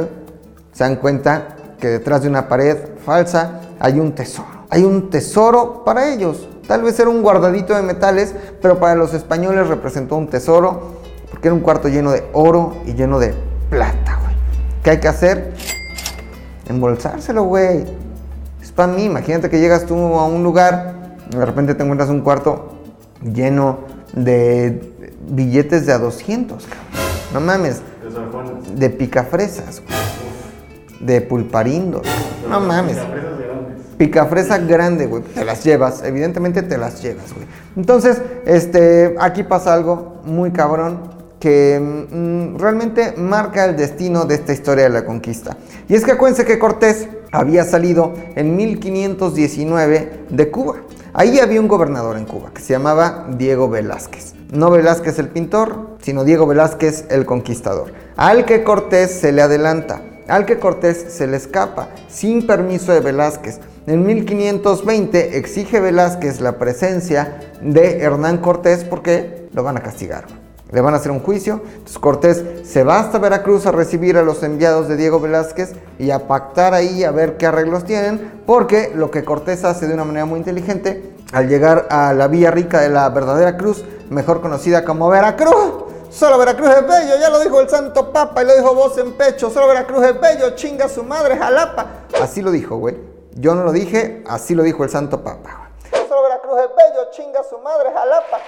[0.72, 4.49] se dan cuenta que detrás de una pared falsa hay un tesoro.
[4.70, 6.49] Hay un tesoro para ellos.
[6.66, 10.96] Tal vez era un guardadito de metales, pero para los españoles representó un tesoro
[11.31, 13.35] porque era un cuarto lleno de oro y lleno de
[13.68, 14.35] plata, güey.
[14.83, 15.53] ¿Qué hay que hacer?
[16.68, 17.85] Embolsárselo, güey.
[18.62, 19.05] Es para mí.
[19.05, 22.79] Imagínate que llegas tú a un lugar y de repente te encuentras un cuarto
[23.22, 23.81] lleno
[24.14, 24.94] de
[25.29, 26.86] billetes de a 200, cabrón.
[27.33, 27.81] No mames.
[28.03, 28.47] De San Juan.
[28.75, 29.83] De picafresas.
[31.01, 32.07] De pulparindos.
[32.49, 32.97] No mames.
[32.97, 33.87] Empresas grandes.
[33.99, 35.23] Picafresa grande, güey.
[35.23, 36.03] Te las llevas.
[36.03, 37.47] Evidentemente te las llevas, güey.
[37.77, 44.53] Entonces, este, aquí pasa algo muy cabrón que mm, realmente marca el destino de esta
[44.53, 45.57] historia de la conquista.
[45.89, 50.77] Y es que acuérdense que Cortés había salido en 1519 de Cuba.
[51.12, 54.36] Ahí había un gobernador en Cuba que se llamaba Diego Velázquez.
[54.53, 57.93] No Velázquez el pintor, sino Diego Velázquez el conquistador.
[58.17, 63.01] Al que Cortés se le adelanta, al que Cortés se le escapa, sin permiso de
[63.01, 63.59] Velázquez.
[63.89, 70.27] En 1520 exige Velázquez la presencia de Hernán Cortés porque lo van a castigar.
[70.71, 71.63] Le van a hacer un juicio.
[71.65, 76.11] Entonces Cortés se va hasta Veracruz a recibir a los enviados de Diego Velázquez y
[76.11, 78.33] a pactar ahí a ver qué arreglos tienen.
[78.47, 82.51] Porque lo que Cortés hace de una manera muy inteligente, al llegar a la Villa
[82.51, 85.85] Rica de la verdadera cruz, mejor conocida como Veracruz.
[86.11, 89.12] Solo Veracruz es bello, ya lo dijo el Santo Papa y lo dijo voz en
[89.12, 89.51] pecho.
[89.51, 91.87] Solo Veracruz es bello, chinga su madre, jalapa.
[92.20, 92.97] Así lo dijo, güey.
[93.35, 95.70] Yo no lo dije, así lo dijo el Santo Papa.
[96.09, 98.39] Solo Veracruz es bello, chinga su madre, jalapa.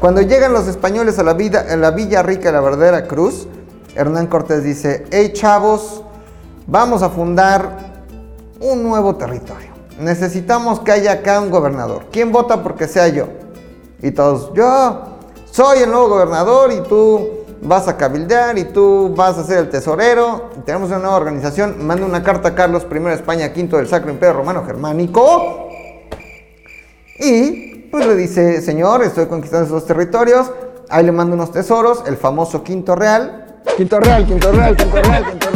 [0.00, 3.46] Cuando llegan los españoles a la, vida, a la Villa Rica de la verdadera cruz,
[3.94, 6.02] Hernán Cortés dice, hey chavos,
[6.66, 7.70] vamos a fundar
[8.60, 9.69] un nuevo territorio.
[10.00, 12.06] Necesitamos que haya acá un gobernador.
[12.10, 13.26] ¿Quién vota porque sea yo?
[14.00, 15.18] Y todos, yo
[15.50, 17.28] soy el nuevo gobernador y tú
[17.60, 20.50] vas a cabildear y tú vas a ser el tesorero.
[20.64, 21.86] Tenemos una nueva organización.
[21.86, 25.68] Manda una carta a Carlos I de España, quinto del Sacro Imperio Romano Germánico.
[27.18, 30.50] Y pues le dice, señor, estoy conquistando esos territorios.
[30.88, 33.49] Ahí le mando unos tesoros, el famoso quinto real.
[33.80, 35.50] Quinto real, quinto real, quinto real, quinto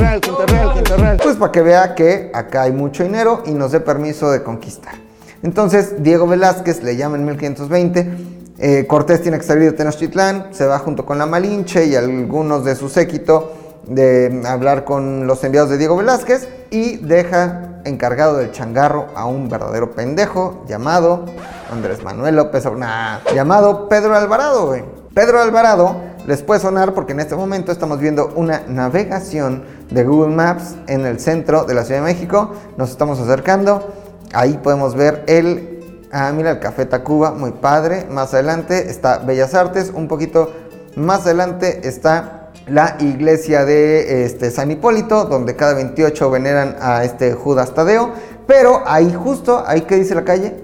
[0.47, 1.19] real, quinto real.
[1.23, 4.95] Pues para que vea que acá hay mucho dinero y nos dé permiso de conquistar.
[5.43, 8.17] Entonces, Diego Velázquez le llama en 1520.
[8.61, 12.65] eh, Cortés tiene que salir de Tenochtitlán, se va junto con la Malinche y algunos
[12.65, 13.53] de su séquito
[13.87, 19.51] de hablar con los enviados de Diego Velázquez y deja encargado del changarro a un
[19.51, 21.27] verdadero pendejo llamado
[21.71, 24.83] Andrés Manuel López Obrador, llamado Pedro Alvarado, güey.
[25.13, 30.35] Pedro Alvarado les puede sonar porque en este momento estamos viendo una navegación de Google
[30.35, 32.53] Maps en el centro de la Ciudad de México.
[32.77, 33.93] Nos estamos acercando.
[34.33, 35.71] Ahí podemos ver el...
[36.11, 38.07] Ah, mira, el Café Tacuba, muy padre.
[38.11, 39.93] Más adelante está Bellas Artes.
[39.95, 40.51] Un poquito
[40.97, 47.35] más adelante está la iglesia de este, San Hipólito, donde cada 28 veneran a este
[47.35, 48.13] Judas Tadeo.
[48.47, 50.55] Pero ahí justo, ahí que dice la calle,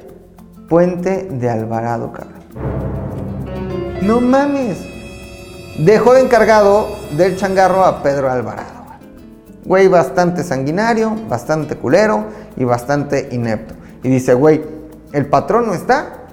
[0.69, 2.41] Puente de Alvarado, cabrón.
[4.03, 4.90] No mames.
[5.81, 8.85] Dejó de encargado del changarro a Pedro Alvarado.
[9.65, 12.27] Güey, bastante sanguinario, bastante culero
[12.59, 13.73] y bastante inepto.
[14.03, 14.63] Y dice, güey,
[15.15, 16.27] el patrón no está.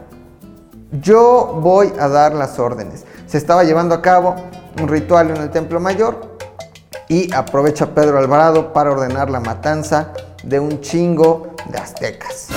[1.01, 3.05] Yo voy a dar las órdenes.
[3.25, 4.35] Se estaba llevando a cabo
[4.81, 6.35] un ritual en el Templo Mayor
[7.07, 10.11] y aprovecha Pedro Alvarado para ordenar la matanza
[10.43, 12.49] de un chingo de aztecas.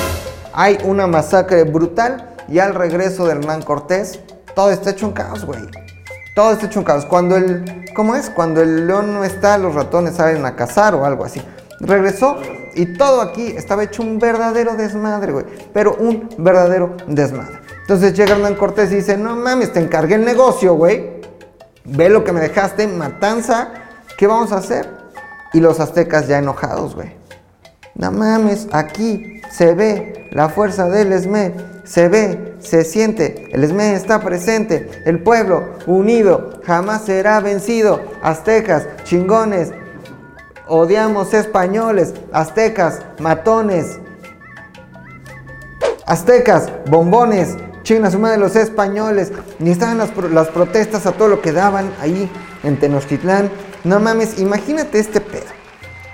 [0.53, 4.19] Hay una masacre brutal y al regreso de Hernán Cortés,
[4.57, 5.61] todo está hecho un caos, güey.
[6.35, 7.05] Todo está hecho un caos.
[7.07, 8.31] Cuando el, ¿cómo es?
[8.31, 11.43] Cuando el león no está, los ratones salen a cazar o algo así.
[11.81, 12.39] Regresó
[12.75, 15.47] y todo aquí estaba hecho un verdadero desmadre, güey.
[15.73, 17.59] Pero un verdadero desmadre.
[17.81, 21.21] Entonces llega Hernán Cortés y dice, no mames, te encargué el negocio, güey.
[21.85, 23.73] Ve lo que me dejaste, matanza.
[24.17, 24.89] ¿Qué vamos a hacer?
[25.53, 27.20] Y los aztecas ya enojados, güey.
[28.01, 31.53] No mames, aquí se ve la fuerza del ESME,
[31.85, 38.01] se ve, se siente, el ESME está presente, el pueblo unido jamás será vencido.
[38.23, 39.73] Aztecas, chingones,
[40.67, 43.99] odiamos españoles, aztecas, matones,
[46.07, 49.31] aztecas, bombones, chingan a su madre los españoles.
[49.59, 52.33] Ni estaban las, las protestas a todo lo que daban ahí
[52.63, 53.51] en Tenochtitlán.
[53.85, 55.60] No mames, imagínate este pedo.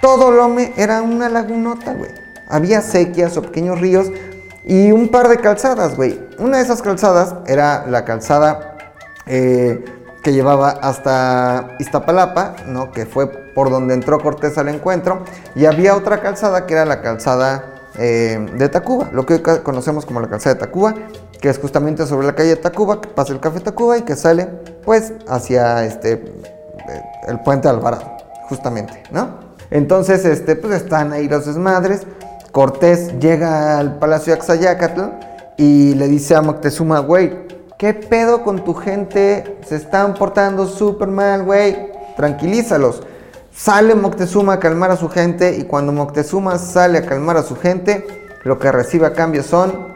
[0.07, 2.13] Todo Lome era una lagunota, güey.
[2.49, 4.07] Había sequias o pequeños ríos
[4.65, 6.25] y un par de calzadas, güey.
[6.39, 8.77] Una de esas calzadas era la calzada
[9.27, 9.85] eh,
[10.23, 12.93] que llevaba hasta Iztapalapa, ¿no?
[12.93, 15.25] Que fue por donde entró Cortés al encuentro.
[15.57, 17.65] Y había otra calzada que era la calzada
[17.99, 20.95] eh, de Tacuba, lo que hoy conocemos como la calzada de Tacuba,
[21.41, 24.15] que es justamente sobre la calle de Tacuba, que pasa el café Tacuba y que
[24.15, 24.47] sale,
[24.85, 29.45] pues, hacia este, eh, el puente Alvarado, justamente, ¿no?
[29.71, 32.07] Entonces, este, pues están ahí los desmadres.
[32.53, 35.03] Cortés llega al palacio de Axayácatl
[35.57, 37.47] y le dice a Moctezuma, güey,
[37.79, 39.59] ¿qué pedo con tu gente?
[39.67, 41.93] Se están portando súper mal, güey.
[42.17, 43.03] Tranquilízalos.
[43.55, 47.57] Sale Moctezuma a calmar a su gente y cuando Moctezuma sale a calmar a su
[47.57, 48.07] gente,
[48.45, 49.95] lo que recibe a cambio son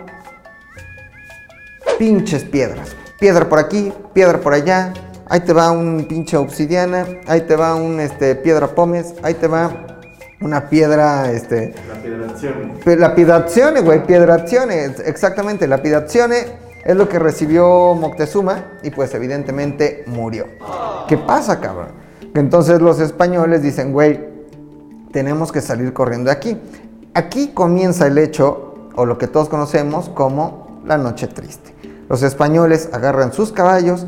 [1.99, 2.97] pinches piedras.
[3.19, 4.95] Piedra por aquí, piedra por allá.
[5.31, 9.47] Ahí te va un pinche obsidiana, ahí te va un este, piedra pómez, ahí te
[9.47, 9.71] va
[10.41, 12.55] una piedra este, La federación.
[12.85, 16.37] Pe- Lapidazione, güey, piedrazione, ex- exactamente, lapidazione
[16.85, 20.47] es lo que recibió Moctezuma y pues evidentemente murió.
[21.07, 21.89] ¿Qué pasa, cabrón?
[22.35, 24.19] Que entonces los españoles dicen, güey,
[25.13, 26.59] tenemos que salir corriendo de aquí.
[27.15, 31.73] Aquí comienza el hecho, o lo que todos conocemos como la noche triste.
[32.09, 34.07] Los españoles agarran sus caballos,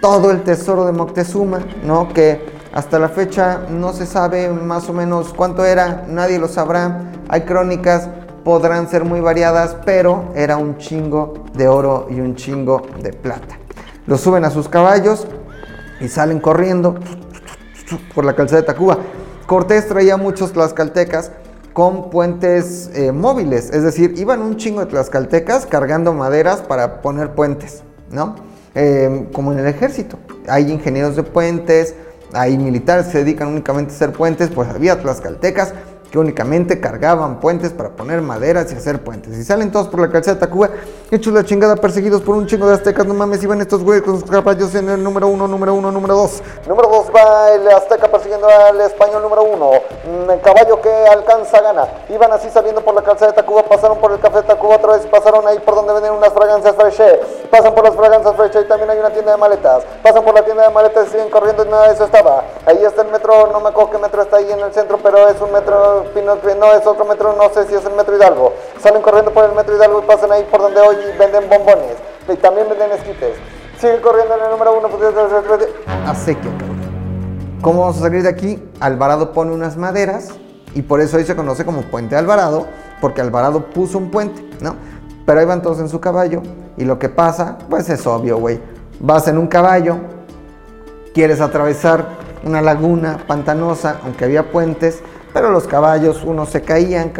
[0.00, 2.08] todo el tesoro de Moctezuma, ¿no?
[2.08, 2.40] Que
[2.72, 7.12] hasta la fecha no se sabe más o menos cuánto era, nadie lo sabrá.
[7.28, 8.08] Hay crónicas,
[8.44, 13.58] podrán ser muy variadas, pero era un chingo de oro y un chingo de plata.
[14.06, 15.26] Lo suben a sus caballos
[16.00, 16.94] y salen corriendo
[18.14, 18.98] por la calzada de Tacuba.
[19.46, 21.32] Cortés traía muchos tlaxcaltecas
[21.72, 27.34] con puentes eh, móviles, es decir, iban un chingo de tlaxcaltecas cargando maderas para poner
[27.34, 28.34] puentes, ¿no?
[28.74, 30.18] Eh, como en el ejército.
[30.48, 31.94] Hay ingenieros de puentes,
[32.32, 35.74] hay militares que se dedican únicamente a hacer puentes, pues había tlaxcaltecas
[36.10, 39.36] que únicamente cargaban puentes para poner maderas y hacer puentes.
[39.36, 40.70] Y salen todos por la calzada de Tacuba,
[41.10, 43.06] hechos la chingada, perseguidos por un chingo de aztecas.
[43.06, 46.14] No mames, iban estos güeyes con sus caballos en el número uno, número uno, número
[46.14, 46.42] dos.
[46.66, 49.70] Número dos va el azteca persiguiendo al español número uno.
[50.04, 51.86] Mm, El caballo que alcanza gana.
[52.08, 54.92] Iban así saliendo por la calzada de Tacuba, pasaron por el café de Tacuba otra
[54.96, 57.20] vez, pasaron ahí por donde venden unas fragancias Freche.
[57.50, 59.84] Pasan por las fragancias Freche y también hay una tienda de maletas.
[60.02, 62.44] Pasan por la tienda de maletas y siguen corriendo y nada de eso estaba.
[62.66, 65.28] Ahí está el metro, no me acuerdo qué metro está ahí en el centro, pero
[65.28, 65.99] es un metro,
[66.58, 68.52] No es otro metro, no sé si es el metro Hidalgo.
[68.80, 71.96] Salen corriendo por el metro Hidalgo y pasan ahí por donde hoy venden bombones.
[72.28, 73.36] Y también venden esquites.
[73.78, 74.88] Sigue corriendo en el número uno.
[74.88, 75.68] pues,
[76.06, 76.80] Acequia, cabrón.
[77.62, 78.62] ¿Cómo vamos a salir de aquí?
[78.80, 80.30] Alvarado pone unas maderas
[80.74, 82.66] y por eso hoy se conoce como Puente Alvarado,
[83.00, 84.76] porque Alvarado puso un puente, ¿no?
[85.30, 86.42] pero ahí van todos en su caballo.
[86.76, 88.60] Y lo que pasa, pues es obvio, güey.
[88.98, 89.96] Vas en un caballo,
[91.14, 92.04] quieres atravesar
[92.42, 97.12] una laguna pantanosa, aunque había puentes, pero los caballos, unos se caían,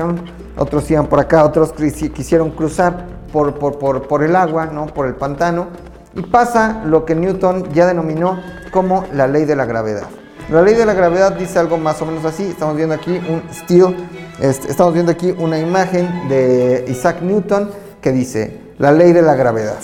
[0.56, 4.86] otros iban por acá, otros quisi- quisieron cruzar por, por, por, por el agua, ¿no?
[4.86, 5.68] por el pantano,
[6.14, 8.40] y pasa lo que Newton ya denominó
[8.72, 10.06] como la ley de la gravedad.
[10.50, 13.42] La ley de la gravedad dice algo más o menos así, estamos viendo aquí un
[13.52, 13.94] still,
[14.40, 19.34] este, estamos viendo aquí una imagen de Isaac Newton que dice, la ley de la
[19.34, 19.78] gravedad,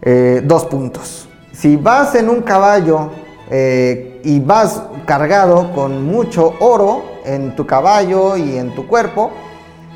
[0.00, 1.28] Eh, dos puntos.
[1.52, 3.10] Si vas en un caballo
[3.50, 9.30] eh, y vas cargado con mucho oro en tu caballo y en tu cuerpo,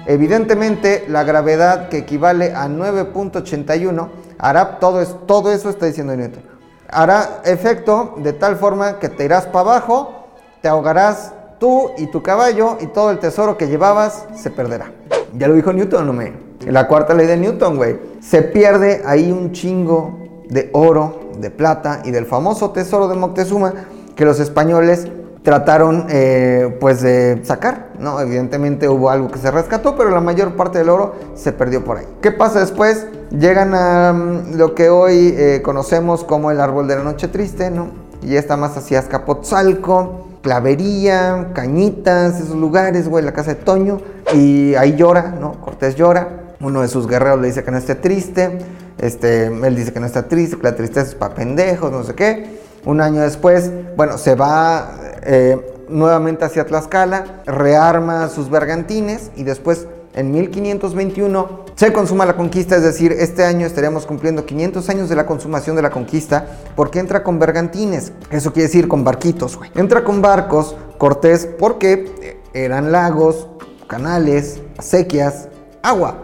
[0.07, 4.09] evidentemente la gravedad que equivale a 9.81
[4.39, 6.43] hará todo, es, todo eso está diciendo Newton.
[6.89, 10.27] Hará efecto de tal forma que te irás para abajo,
[10.61, 14.93] te ahogarás tú y tu caballo y todo el tesoro que llevabas se perderá.
[15.35, 16.33] Ya lo dijo Newton, no me.
[16.67, 17.99] La cuarta ley de Newton, güey.
[18.21, 20.19] Se pierde ahí un chingo
[20.49, 23.73] de oro, de plata y del famoso tesoro de Moctezuma
[24.15, 25.09] que los españoles
[25.43, 28.21] trataron eh, pues de sacar, ¿no?
[28.21, 31.99] Evidentemente hubo algo que se rescató, pero la mayor parte del oro se perdió por
[31.99, 32.07] ahí.
[32.21, 33.07] ¿Qué pasa después?
[33.31, 37.71] Llegan a mm, lo que hoy eh, conocemos como el árbol de la noche triste,
[37.71, 37.89] ¿no?
[38.23, 44.01] Y está más hacia Azcapotzalco, Clavería, Cañitas, esos lugares, güey, la casa de Toño.
[44.35, 45.61] Y ahí llora, ¿no?
[45.61, 46.55] Cortés llora.
[46.61, 48.59] Uno de sus guerreros le dice que no esté triste.
[48.99, 52.15] Este, él dice que no está triste, que la tristeza es para pendejos, no sé
[52.15, 52.62] qué.
[52.85, 59.87] Un año después, bueno, se va eh, nuevamente hacia Tlaxcala, rearma sus bergantines y después
[60.15, 65.17] en 1521 se consuma la conquista, es decir, este año estaríamos cumpliendo 500 años de
[65.17, 69.71] la consumación de la conquista porque entra con bergantines, eso quiere decir con barquitos, güey.
[69.75, 73.49] Entra con barcos Cortés porque eran lagos,
[73.87, 75.49] canales, acequias,
[75.83, 76.17] agua,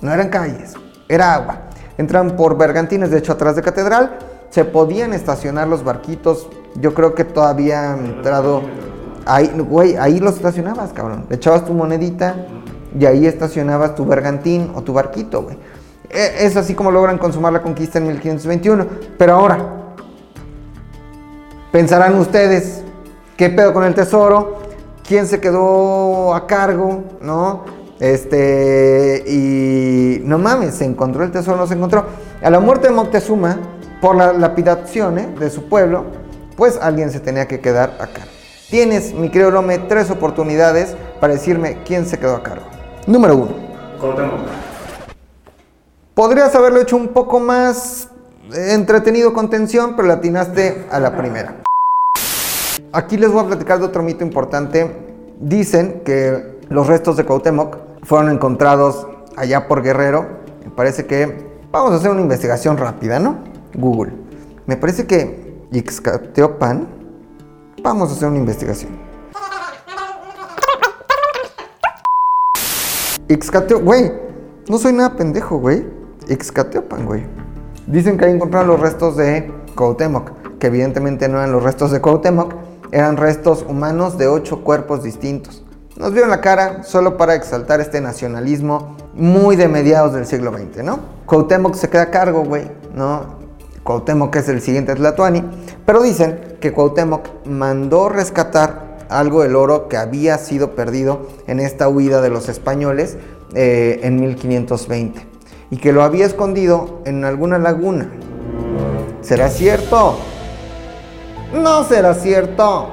[0.00, 0.74] no eran calles,
[1.08, 1.68] era agua.
[1.98, 4.18] Entran por bergantines, de hecho atrás de catedral,
[4.52, 8.60] se podían estacionar los barquitos, yo creo que todavía han entrado...
[9.24, 11.24] Ahí, güey, ahí los estacionabas, cabrón.
[11.30, 12.34] Le echabas tu monedita
[12.98, 15.56] y ahí estacionabas tu bergantín o tu barquito, güey.
[16.10, 18.86] E- Es así como logran consumar la conquista en 1521.
[19.16, 19.58] Pero ahora,
[21.70, 22.82] pensarán ustedes,
[23.38, 24.58] ¿qué pedo con el tesoro?
[25.06, 27.04] ¿Quién se quedó a cargo?
[27.22, 27.64] ¿No?
[28.00, 32.04] Este, y no mames, se encontró el tesoro, no se encontró.
[32.42, 33.56] A la muerte de Moctezuma,
[34.02, 35.28] por la lapidación ¿eh?
[35.38, 36.06] de su pueblo,
[36.56, 38.32] pues alguien se tenía que quedar a cargo.
[38.68, 42.66] Tienes, mi querido Lome, tres oportunidades para decirme quién se quedó a cargo.
[43.06, 43.52] Número uno.
[44.00, 44.40] Cuauhtémoc.
[46.14, 48.08] Podrías haberlo hecho un poco más
[48.52, 51.62] eh, entretenido con tensión, pero le atinaste a la primera.
[52.92, 54.96] Aquí les voy a platicar de otro mito importante.
[55.38, 60.26] Dicen que los restos de Cuauhtémoc fueron encontrados allá por Guerrero.
[60.64, 63.51] Me parece que vamos a hacer una investigación rápida, ¿no?
[63.74, 64.12] Google.
[64.66, 66.86] Me parece que Ixcateopan.
[67.82, 68.92] Vamos a hacer una investigación.
[73.28, 74.12] Ixcateo, güey,
[74.68, 75.86] no soy nada pendejo, güey.
[76.28, 77.24] Ixcateopan, güey.
[77.86, 82.00] Dicen que ahí encontraron los restos de Cuauhtémoc, que evidentemente no eran los restos de
[82.00, 82.54] Cuauhtémoc,
[82.92, 85.64] eran restos humanos de ocho cuerpos distintos.
[85.96, 90.84] Nos vieron la cara solo para exaltar este nacionalismo muy de mediados del siglo XX,
[90.84, 91.00] ¿no?
[91.26, 93.41] Cuauhtémoc se queda a cargo, güey, ¿no?
[93.84, 95.42] Cuauhtémoc es el siguiente Tlatoani,
[95.84, 101.88] pero dicen que Cuauhtémoc mandó rescatar algo del oro que había sido perdido en esta
[101.88, 103.16] huida de los españoles
[103.54, 105.26] eh, en 1520
[105.70, 108.08] y que lo había escondido en alguna laguna.
[109.20, 110.16] ¿Será cierto?
[111.52, 112.88] No será cierto.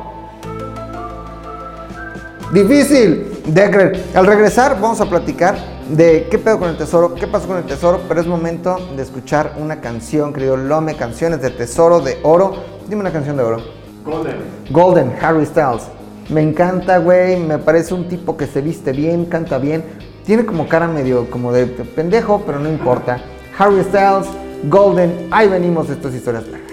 [2.53, 4.03] Difícil de creer.
[4.15, 5.57] Al regresar vamos a platicar
[5.89, 9.01] de qué pedo con el tesoro, qué pasó con el tesoro, pero es momento de
[9.01, 12.53] escuchar una canción, querido Lome, canciones de tesoro, de oro.
[12.87, 13.61] Dime una canción de oro.
[14.05, 14.35] Golden.
[14.69, 15.83] Golden, Harry Styles.
[16.29, 17.37] Me encanta, güey.
[17.37, 19.83] Me parece un tipo que se viste bien, canta bien.
[20.25, 23.21] Tiene como cara medio como de de pendejo, pero no importa.
[23.57, 24.27] Harry Styles,
[24.65, 25.27] Golden.
[25.31, 26.68] Ahí venimos de estas historias largas.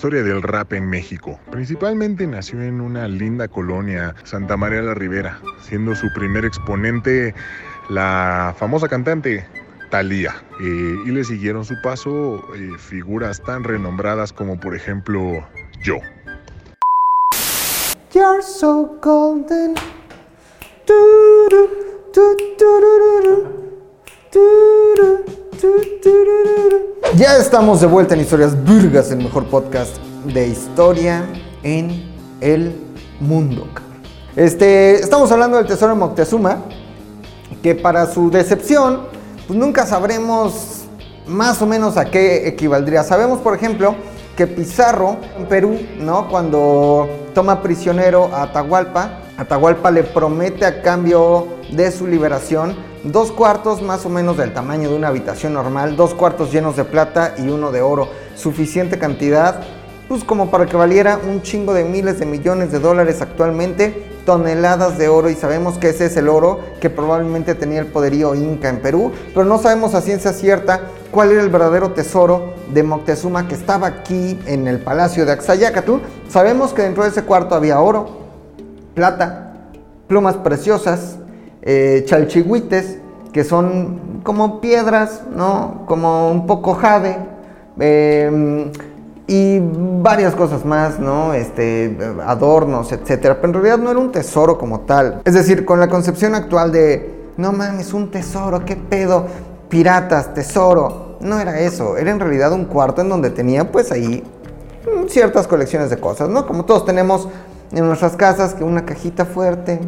[0.00, 1.38] Historia del rap en México.
[1.50, 7.34] Principalmente nació en una linda colonia, Santa María la Ribera, siendo su primer exponente
[7.90, 9.46] la famosa cantante
[9.90, 10.34] Thalía.
[10.58, 15.46] Eh, y le siguieron su paso eh, figuras tan renombradas como por ejemplo
[15.82, 15.98] yo.
[27.20, 29.94] Ya estamos de vuelta en Historias Burgas, el mejor podcast
[30.24, 31.26] de historia
[31.62, 32.10] en
[32.40, 32.74] el
[33.20, 33.68] mundo.
[34.36, 36.62] Este, estamos hablando del tesoro de Moctezuma,
[37.62, 39.02] que para su decepción,
[39.46, 40.84] pues nunca sabremos
[41.26, 43.04] más o menos a qué equivaldría.
[43.04, 43.96] Sabemos, por ejemplo,
[44.34, 46.26] que Pizarro en Perú, ¿no?
[46.26, 53.82] Cuando toma prisionero a Atahualpa, Atahualpa le promete a cambio de su liberación dos cuartos
[53.82, 57.48] más o menos del tamaño de una habitación normal, dos cuartos llenos de plata y
[57.48, 59.62] uno de oro, suficiente cantidad,
[60.08, 64.98] pues como para que valiera un chingo de miles de millones de dólares actualmente, toneladas
[64.98, 68.68] de oro y sabemos que ese es el oro que probablemente tenía el poderío inca
[68.68, 70.80] en Perú, pero no sabemos a ciencia cierta
[71.10, 75.98] cuál era el verdadero tesoro de Moctezuma que estaba aquí en el palacio de Axayácatl.
[76.28, 78.18] Sabemos que dentro de ese cuarto había oro,
[78.94, 79.54] plata,
[80.06, 81.19] plumas preciosas,
[81.62, 82.98] eh, chalchihuites,
[83.32, 85.84] que son como piedras, ¿no?
[85.86, 87.16] Como un poco jade,
[87.78, 88.70] eh,
[89.30, 89.60] y
[90.02, 91.34] varias cosas más, ¿no?
[91.34, 91.96] Este,
[92.26, 93.36] adornos, etcétera.
[93.36, 95.22] Pero en realidad no era un tesoro como tal.
[95.24, 99.26] Es decir, con la concepción actual de, no mames, un tesoro, qué pedo,
[99.68, 101.16] piratas, tesoro.
[101.20, 104.24] No era eso, era en realidad un cuarto en donde tenía pues ahí
[104.84, 106.44] mm, ciertas colecciones de cosas, ¿no?
[106.44, 107.28] Como todos tenemos
[107.70, 109.78] en nuestras casas que una cajita fuerte,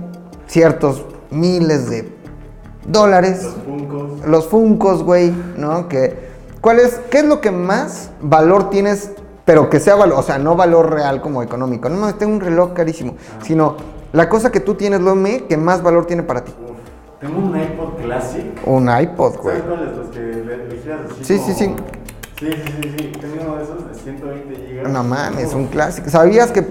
[0.47, 2.13] ciertos miles de
[2.87, 3.43] dólares.
[3.45, 4.27] Los funcos.
[4.27, 5.89] Los funcos, güey, ¿no?
[5.89, 6.17] Que,
[6.61, 9.13] ¿cuál es, ¿Qué es lo que más valor tienes,
[9.45, 11.89] pero que sea valor, o sea, no valor real como económico?
[11.89, 13.77] No mames, tengo un reloj carísimo, sino
[14.13, 16.53] la cosa que tú tienes, lo me, que más valor tiene para ti.
[16.63, 16.77] Uf,
[17.21, 18.45] Tengo un iPod Classic.
[18.67, 19.59] Un iPod, güey.
[19.59, 19.97] ¿Sabes cuáles?
[19.97, 21.75] Los que le, le giras así Sí, como- sí, sí.
[22.41, 23.13] Sí, sí, sí, sí.
[23.21, 24.91] Tengo uno de esos de 120 gigas.
[24.91, 26.11] No mames, un clásico.
[26.11, 26.67] ¿Sabías que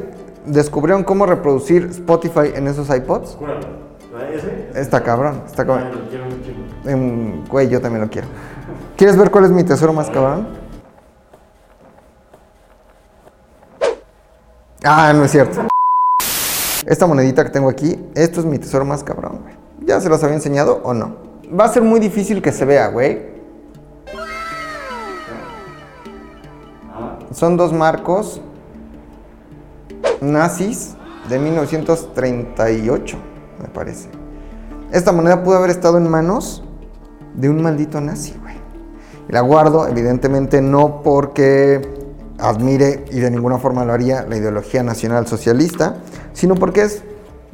[0.45, 3.37] descubrieron cómo reproducir Spotify en esos iPods?
[3.39, 3.90] Júralo.
[4.33, 4.69] ¿Ese?
[4.75, 5.91] Está cabrón, está Ay, cabrón.
[6.03, 6.89] lo quiero chingo.
[6.89, 8.27] Em, Güey, yo también lo quiero.
[8.95, 10.47] ¿Quieres ver cuál es mi tesoro más cabrón?
[14.83, 15.67] Ah, no es cierto.
[16.85, 19.55] Esta monedita que tengo aquí, esto es mi tesoro más cabrón, güey.
[19.81, 21.15] ¿Ya se los había enseñado o no?
[21.57, 23.29] Va a ser muy difícil que se vea, güey.
[27.31, 28.41] Son dos marcos
[30.21, 30.95] nazis
[31.29, 33.17] de 1938,
[33.61, 34.09] me parece.
[34.91, 36.63] Esta moneda pudo haber estado en manos
[37.33, 38.55] de un maldito nazi, güey.
[39.29, 41.81] Y la guardo, evidentemente, no porque
[42.37, 45.97] admire y de ninguna forma lo haría la ideología nacional socialista,
[46.33, 47.03] sino porque es,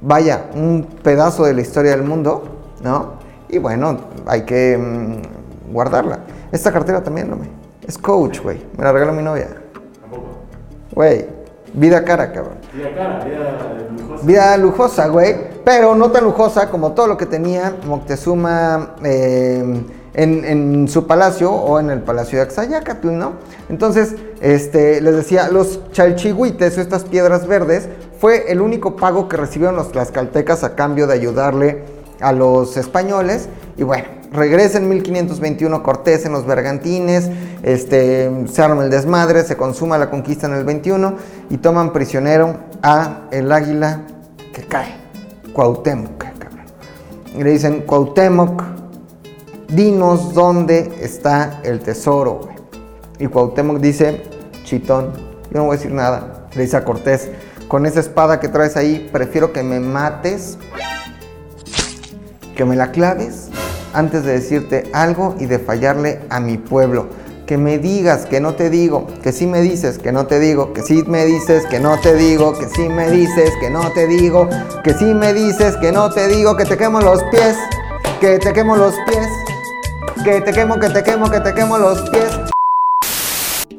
[0.02, 2.44] vaya, un pedazo de la historia del mundo,
[2.84, 3.14] ¿no?
[3.50, 6.20] Y bueno, hay que mm, guardarla.
[6.52, 7.50] Esta cartera también, no me.
[7.88, 8.66] Es coach, güey.
[8.78, 9.50] Me la regaló mi novia.
[10.02, 10.24] Tampoco.
[10.94, 11.28] Güey,
[11.74, 12.58] vida cara, cabrón.
[12.74, 13.60] Vida cara, vida
[13.96, 14.26] lujosa.
[14.26, 15.36] Vida lujosa, güey,
[15.68, 21.78] pero no tan lujosa como todo lo que tenía Moctezuma eh, en, su palacio o
[21.82, 23.34] en el palacio de Axayácatl, ¿no?
[23.68, 29.36] Entonces, este, les decía, los chalchihuites o estas piedras verdes fue el único pago que
[29.36, 31.84] recibieron los tlaxcaltecas a cambio de ayudarle
[32.22, 37.30] a los españoles y bueno, regresa en 1521 Cortés en los Bergantines,
[37.64, 41.16] este, se arma el desmadre, se consuma la conquista en el 21
[41.50, 44.04] y toman prisionero a el águila
[44.54, 45.07] que cae,
[45.58, 46.24] Cuauhtémoc.
[47.36, 48.62] Y le dicen, Cuauhtémoc,
[49.70, 52.50] dinos dónde está el tesoro.
[53.18, 54.22] Y Cuauhtémoc dice,
[54.66, 55.14] chitón,
[55.50, 56.48] yo no voy a decir nada.
[56.54, 57.32] Le dice a Cortés,
[57.68, 60.60] con esa espada que traes ahí, prefiero que me mates
[62.56, 63.48] que me la claves
[63.94, 67.08] antes de decirte algo y de fallarle a mi pueblo.
[67.48, 70.74] Que me digas que no te digo, que sí me dices que no te digo,
[70.74, 74.06] que sí me dices que no te digo, que sí me dices que no te
[74.06, 74.50] digo,
[74.84, 77.56] que sí me dices que no te digo, que te quemo los pies,
[78.20, 79.30] que te quemo los pies,
[80.26, 82.32] que te quemo, que te quemo, que te quemo los pies.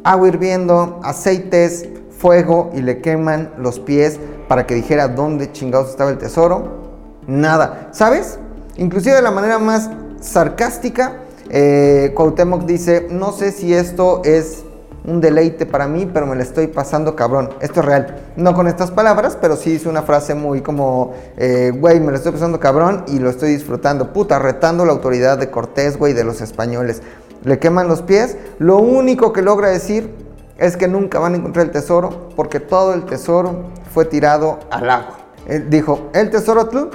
[0.02, 1.86] Agua hirviendo, aceites,
[2.18, 6.88] fuego y le queman los pies para que dijera dónde chingados estaba el tesoro.
[7.26, 8.38] Nada, ¿sabes?
[8.78, 9.90] Inclusive de la manera más
[10.20, 14.64] sarcástica, eh, Cuauhtémoc dice, no sé si esto es
[15.04, 17.50] un deleite para mí, pero me lo estoy pasando cabrón.
[17.60, 18.16] Esto es real.
[18.36, 22.16] No con estas palabras, pero sí hizo una frase muy como, eh, güey, me lo
[22.16, 24.12] estoy pasando cabrón y lo estoy disfrutando.
[24.12, 27.02] Puta, retando la autoridad de Cortés, güey, de los españoles.
[27.44, 28.36] Le queman los pies.
[28.58, 30.12] Lo único que logra decir
[30.58, 34.90] es que nunca van a encontrar el tesoro, porque todo el tesoro fue tirado al
[34.90, 35.18] agua.
[35.46, 36.90] Él dijo, el tesoro tlu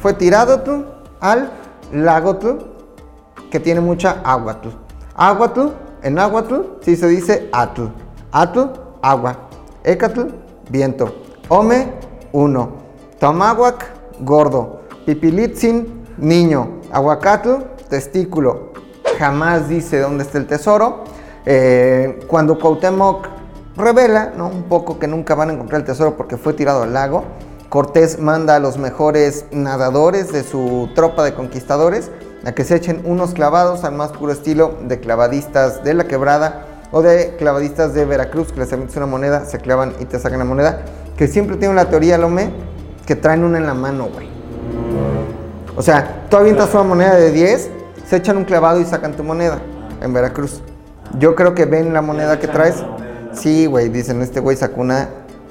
[0.00, 0.62] fue tirado
[1.20, 1.50] al
[1.92, 2.36] lago
[3.50, 4.72] que tiene mucha agua tlu.
[5.14, 5.72] Agua tlu,
[6.02, 7.88] en agua tlu, sí se dice atl.
[8.32, 8.60] Atl,
[9.02, 9.48] agua.
[9.84, 10.22] Ecatl,
[10.70, 11.14] viento.
[11.48, 11.92] Ome,
[12.32, 12.72] uno.
[13.18, 13.86] Tomahuac,
[14.20, 14.80] gordo.
[15.06, 16.80] Pipilitzin, niño.
[16.92, 18.72] Aguacatl, testículo.
[19.18, 21.04] Jamás dice dónde está el tesoro.
[21.46, 23.26] Eh, cuando Cuauhtémoc
[23.76, 24.48] revela, ¿no?
[24.48, 27.24] Un poco que nunca van a encontrar el tesoro porque fue tirado al lago.
[27.68, 32.10] Cortés manda a los mejores nadadores de su tropa de conquistadores
[32.44, 36.66] a que se echen unos clavados al más puro estilo de clavadistas de la quebrada
[36.90, 40.38] o de clavadistas de Veracruz, que les avientas una moneda, se clavan y te sacan
[40.38, 40.82] la moneda,
[41.16, 42.50] que siempre tienen la teoría, Lome,
[43.06, 44.28] que traen una en la mano, güey.
[45.76, 47.70] O sea, tú avientas una moneda de 10,
[48.06, 49.58] se echan un clavado y sacan tu moneda
[50.00, 50.62] en Veracruz.
[51.18, 52.76] Yo creo que ven la moneda que traes.
[53.32, 55.08] Sí, güey, dicen, este güey sacó una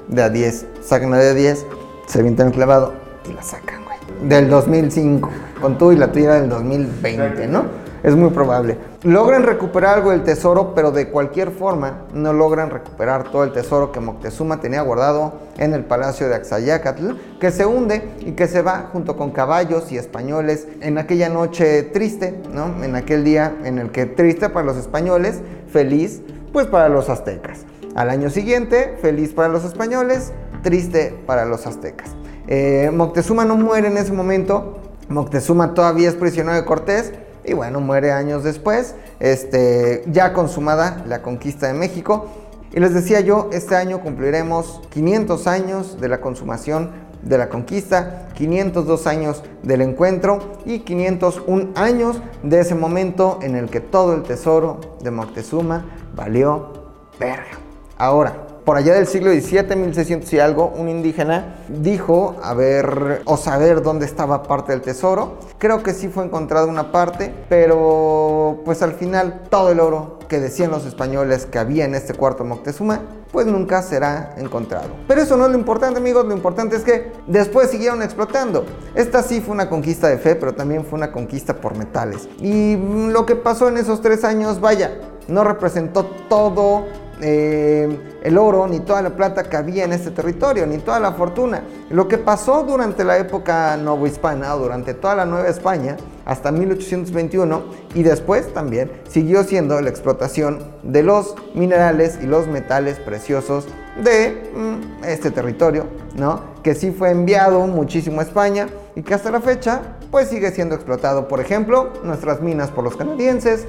[0.08, 0.66] de a 10.
[0.82, 1.66] Sacan una de a 10,
[2.06, 2.94] se avientan el clavado
[3.28, 3.87] y la sacan.
[4.22, 7.64] Del 2005, con tú y la tuya del 2020, ¿no?
[8.02, 8.76] Es muy probable.
[9.02, 13.92] Logran recuperar algo del tesoro, pero de cualquier forma no logran recuperar todo el tesoro
[13.92, 18.62] que Moctezuma tenía guardado en el palacio de Axayacatl, que se hunde y que se
[18.62, 22.82] va junto con caballos y españoles en aquella noche triste, ¿no?
[22.82, 25.40] En aquel día en el que triste para los españoles,
[25.72, 27.66] feliz pues para los aztecas.
[27.94, 32.10] Al año siguiente, feliz para los españoles, triste para los aztecas.
[32.50, 34.78] Eh, Moctezuma no muere en ese momento,
[35.10, 37.12] Moctezuma todavía es prisionero de Cortés
[37.44, 42.26] y bueno, muere años después, este, ya consumada la conquista de México.
[42.72, 46.90] Y les decía yo, este año cumpliremos 500 años de la consumación
[47.22, 53.68] de la conquista, 502 años del encuentro y 501 años de ese momento en el
[53.68, 55.84] que todo el tesoro de Moctezuma
[56.14, 56.72] valió
[57.18, 57.58] verga.
[57.98, 63.80] Ahora, por allá del siglo XVII, 1600 y algo, un indígena dijo haber o saber
[63.80, 65.38] dónde estaba parte del tesoro.
[65.56, 70.38] Creo que sí fue encontrada una parte, pero pues al final todo el oro que
[70.38, 73.00] decían los españoles que había en este cuarto Moctezuma,
[73.32, 74.90] pues nunca será encontrado.
[75.06, 78.66] Pero eso no es lo importante, amigos, lo importante es que después siguieron explotando.
[78.94, 82.28] Esta sí fue una conquista de fe, pero también fue una conquista por metales.
[82.38, 84.92] Y lo que pasó en esos tres años, vaya,
[85.26, 86.84] no representó todo
[87.20, 91.12] eh, el oro, ni toda la plata que había en este territorio, ni toda la
[91.12, 91.62] fortuna.
[91.90, 97.62] Lo que pasó durante la época novohispana durante toda la Nueva España, hasta 1821,
[97.94, 103.66] y después también siguió siendo la explotación de los minerales y los metales preciosos
[104.02, 106.40] de mm, este territorio, ¿no?
[106.62, 110.74] Que sí fue enviado muchísimo a España y que hasta la fecha, pues sigue siendo
[110.74, 111.28] explotado.
[111.28, 113.66] Por ejemplo, nuestras minas por los canadienses,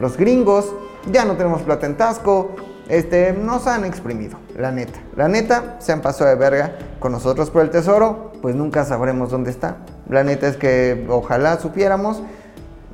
[0.00, 0.72] los gringos,
[1.10, 2.50] ya no tenemos plata en Tasco,
[2.90, 4.98] este, nos han exprimido, la neta.
[5.16, 9.30] La neta, se han pasado de verga con nosotros por el tesoro, pues nunca sabremos
[9.30, 9.78] dónde está.
[10.08, 12.20] La neta es que ojalá supiéramos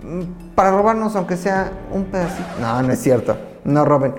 [0.03, 2.47] mm, para robarnos aunque sea un pedacito.
[2.61, 4.15] No, no es cierto, no roben.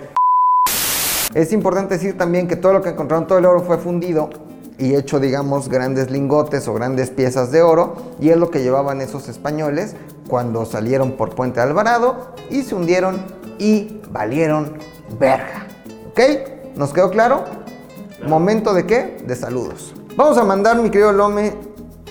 [1.36, 4.32] Es importante decir también que todo lo que encontraron, todo el oro fue fundido
[4.80, 9.02] y hecho, digamos, grandes lingotes o grandes piezas de oro, y es lo que llevaban
[9.02, 9.96] esos españoles
[10.28, 13.20] cuando salieron por Puente Alvarado y se hundieron
[13.60, 14.78] y valieron
[15.20, 15.68] verga.
[16.10, 16.20] ¿Ok?
[16.76, 17.44] ¿Nos quedó claro?
[18.28, 19.18] ¿Momento de qué?
[19.26, 19.94] De saludos.
[20.16, 21.54] Vamos a mandar, mi querido Lome,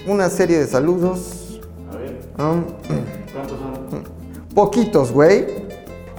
[0.06, 1.60] una serie de saludos.
[1.92, 2.64] A ver, Um,
[3.32, 4.04] ¿cuántos son?
[4.54, 5.66] poquitos, güey.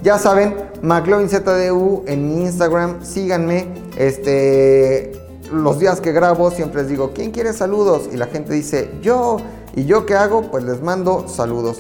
[0.04, 3.68] Ya saben, McLovinZDU en mi Instagram, síganme.
[3.98, 5.12] Este,
[5.52, 8.10] los días que grabo siempre les digo, ¿quién quiere saludos?
[8.12, 9.38] Y la gente dice, yo.
[9.76, 10.42] ¿Y yo qué hago?
[10.50, 11.80] Pues les mando saludos.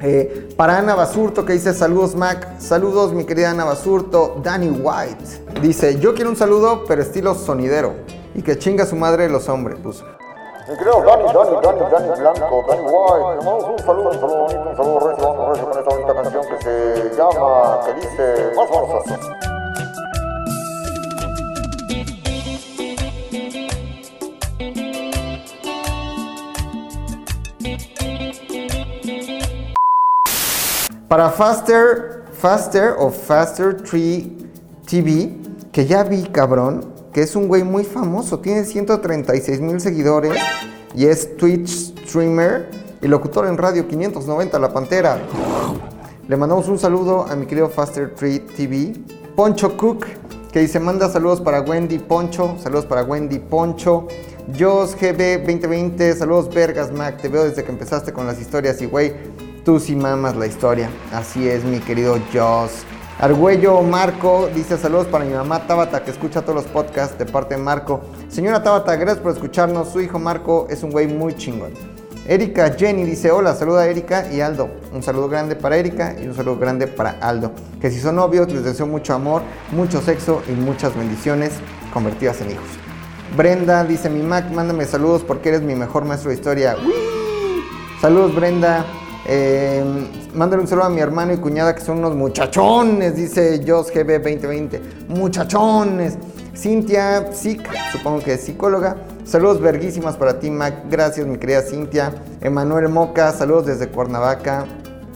[0.00, 5.60] Eh, para Ana Basurto que dice saludos Mac, saludos mi querida Ana Basurto, Danny White
[5.62, 7.94] dice yo quiero un saludo pero estilo sonidero
[8.34, 10.04] y que chinga su madre los hombres puso.
[10.68, 14.38] Mi querido Dani, Dani, Dani, Dani Blanco, Dani White, le mandamos un saludo, un saludo
[14.42, 18.52] bonito, un saludo recio, recio, dejo con esta bonita canción que se llama, que dice,
[18.56, 19.55] más forzoso.
[31.08, 34.24] Para Faster, Faster o Faster 3
[34.88, 35.38] TV,
[35.70, 40.36] que ya vi, cabrón, que es un güey muy famoso, tiene 136 mil seguidores
[40.96, 42.68] y es Twitch streamer
[43.00, 45.20] y locutor en radio 590 La Pantera.
[46.26, 48.94] Le mandamos un saludo a mi querido Faster 3 TV.
[49.36, 50.06] Poncho Cook,
[50.50, 54.08] que dice, manda saludos para Wendy Poncho, saludos para Wendy Poncho.
[54.58, 58.86] Jos GB 2020, saludos Vergas Mac, te veo desde que empezaste con las historias y
[58.86, 59.12] güey,
[59.66, 60.88] tú sí mamas la historia.
[61.12, 62.84] Así es, mi querido Jos.
[63.18, 67.56] Argüello Marco dice saludos para mi mamá Tabata que escucha todos los podcasts de parte
[67.56, 68.00] de Marco.
[68.28, 69.88] Señora Tabata, gracias por escucharnos.
[69.88, 71.72] Su hijo Marco es un güey muy chingón.
[72.28, 74.70] Erika Jenny dice hola, saluda a Erika y Aldo.
[74.92, 77.50] Un saludo grande para Erika y un saludo grande para Aldo.
[77.80, 79.42] Que si son novios les deseo mucho amor,
[79.72, 81.54] mucho sexo y muchas bendiciones
[81.92, 82.68] convertidas en hijos.
[83.36, 86.76] Brenda dice mi Mac, mándame saludos porque eres mi mejor maestro de historia.
[86.76, 87.64] ¡Wii!
[88.00, 88.84] Saludos Brenda.
[89.28, 89.82] Eh,
[90.34, 94.22] mándale un saludo a mi hermano y cuñada que son unos muchachones, dice Jos GB
[94.22, 94.80] 2020.
[95.08, 96.16] Muchachones.
[96.56, 97.60] Cintia Psic,
[97.92, 98.96] supongo que es psicóloga.
[99.24, 100.84] Saludos verguísimas para ti, Mac.
[100.88, 102.14] Gracias, mi querida Cintia.
[102.40, 104.64] Emanuel Moca, saludos desde Cuernavaca.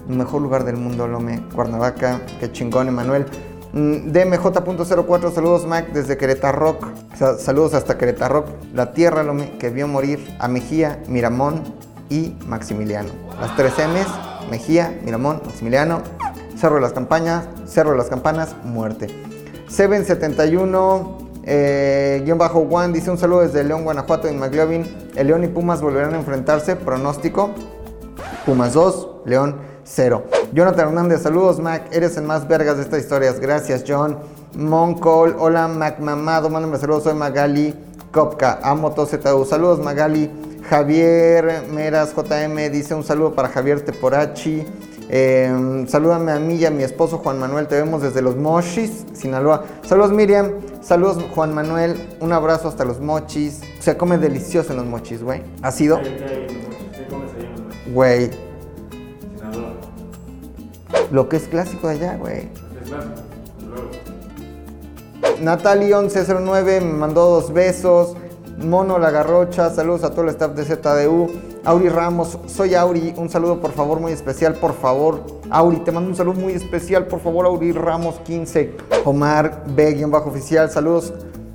[0.07, 1.43] Mejor lugar del mundo, Lome.
[1.55, 2.21] Cuernavaca.
[2.41, 3.25] Qué chingón, Emanuel.
[3.73, 6.77] Mm, DMJ.04, saludos Mac desde Querétaro.
[7.17, 8.45] Sa- saludos hasta Querétaro,
[8.75, 11.63] la tierra Lome, que vio morir a Mejía, Miramón
[12.11, 13.09] y Maximiliano.
[13.41, 14.07] Las tres M's,
[14.51, 16.03] Mejía, Miramón, Maximiliano,
[16.57, 19.07] Cerro de las Campañas, Cerro de las Campanas, muerte.
[19.69, 24.85] 771 eh, guion bajo One dice un saludo desde León, Guanajuato y McLovin.
[25.17, 26.77] El León y Pumas volverán a enfrentarse.
[26.77, 27.51] Pronóstico.
[28.45, 30.25] Pumas 2, León 0.
[30.53, 33.41] Jonathan Hernández, saludos Mac, eres el más vergas de estas historias.
[33.41, 34.19] Gracias John.
[34.55, 37.75] Moncol, hola Mac Mamado, mándame saludos, soy Magali
[38.11, 39.45] Kopka, amo todo.
[39.45, 40.31] Saludos Magali.
[40.71, 44.65] Javier Meras JM dice un saludo para Javier Teporachi.
[45.09, 49.05] Eh, salúdame a mí y a mi esposo Juan Manuel, te vemos desde los Mochis,
[49.13, 49.65] Sinaloa.
[49.83, 53.63] Saludos Miriam, saludos Juan Manuel, un abrazo hasta los Mochis.
[53.81, 55.43] Se come delicioso en los Mochis, güey.
[55.61, 56.01] ¿Ha sido?
[57.93, 58.31] Güey,
[59.37, 59.73] Sinaloa.
[61.11, 62.49] lo que es clásico de allá, güey.
[63.69, 63.91] Luego.
[65.43, 68.17] Natali1109 me mandó dos besos.
[68.61, 71.31] Mono La Garrocha, saludos a todo el staff de ZDU.
[71.65, 75.23] Auri Ramos, soy Auri, un saludo por favor muy especial, por favor.
[75.51, 78.77] Auri, te mando un saludo muy especial, por favor, Auri Ramos 15.
[79.05, 81.13] Omar B, bajo oficial, saludos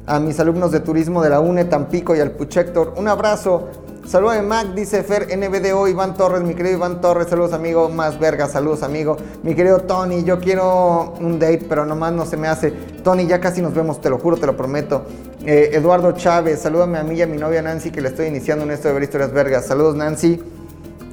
[0.07, 2.93] a mis alumnos de turismo de la UNE, Tampico y al Puchector.
[2.97, 3.69] Un abrazo.
[4.07, 8.19] Saludos de Mac, dice Fer NBDO, Iván Torres, mi querido Iván Torres, saludos amigo, más
[8.19, 9.17] verga, saludos amigo.
[9.41, 12.69] Mi querido Tony, yo quiero un date, pero nomás no se me hace.
[13.03, 15.05] Tony, ya casi nos vemos, te lo juro, te lo prometo.
[15.43, 18.63] Eh, Eduardo Chávez, salúdame a mí y a mi novia Nancy que le estoy iniciando
[18.63, 19.65] en esto de ver historias vergas.
[19.65, 20.39] Saludos Nancy.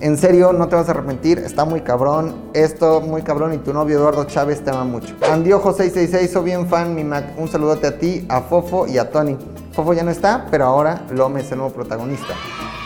[0.00, 2.50] En serio, no te vas a arrepentir, está muy cabrón.
[2.52, 5.14] Esto, muy cabrón, y tu novio Eduardo Chávez te ama mucho.
[5.30, 7.24] Andiojo 666, soy bien fan, mi Mac.
[7.38, 9.38] Un saludote a ti, a Fofo y a Tony.
[9.72, 12.34] Fofo ya no está, pero ahora Lome es el nuevo protagonista.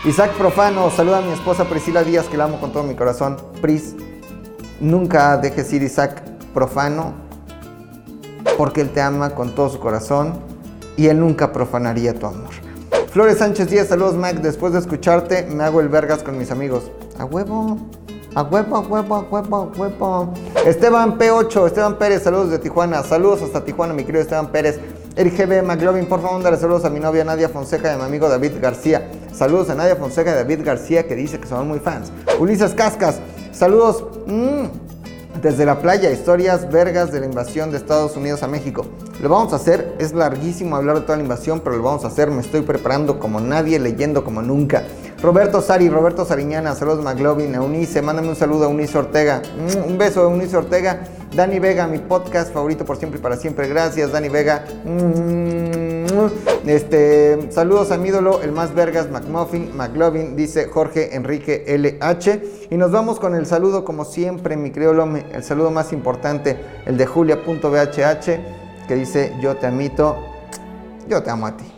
[0.04, 3.36] Isaac Profano, saluda a mi esposa Priscila Díaz, que la amo con todo mi corazón.
[3.60, 3.96] Pris,
[4.78, 6.22] nunca dejes ir Isaac
[6.54, 7.14] Profano,
[8.56, 10.34] porque él te ama con todo su corazón
[10.96, 12.50] y él nunca profanaría tu amor.
[13.10, 16.90] Flores Sánchez Díaz, saludos Mac, después de escucharte me hago el vergas con mis amigos.
[17.18, 17.78] A huevo,
[18.34, 20.34] a huevo, a huevo, a huevo, a huevo.
[20.66, 24.78] Esteban P8, Esteban Pérez, saludos de Tijuana, saludos hasta Tijuana, mi querido Esteban Pérez.
[25.16, 28.02] Eric GB McLovin, por favor, mándale saludos a mi novia Nadia Fonseca y a mi
[28.04, 29.08] amigo David García.
[29.32, 32.12] Saludos a Nadia Fonseca y David García, que dice que son muy fans.
[32.38, 33.20] Ulises Cascas,
[33.52, 34.04] saludos.
[34.26, 34.64] mm,
[35.40, 38.86] desde la playa, historias vergas de la invasión de Estados Unidos a México.
[39.22, 42.08] Lo vamos a hacer, es larguísimo hablar de toda la invasión, pero lo vamos a
[42.08, 44.84] hacer, me estoy preparando como nadie, leyendo como nunca.
[45.22, 49.42] Roberto Sari, Roberto Sariñana, saludos McLovin, Eunice, mándame un saludo a Eunice Ortega.
[49.56, 51.00] Mm, Un beso a Eunice Ortega.
[51.34, 53.68] Dani Vega, mi podcast favorito por siempre y para siempre.
[53.68, 54.64] Gracias, Dani Vega.
[54.84, 56.06] Mm,
[56.66, 62.68] Este, saludos a mi ídolo, el más vergas, McMuffin, McLovin, dice Jorge Enrique LH.
[62.70, 66.56] Y nos vamos con el saludo, como siempre, mi Lome, el saludo más importante,
[66.86, 70.16] el de Julia.bhh, que dice: Yo te amito,
[71.08, 71.72] yo te amo a ti.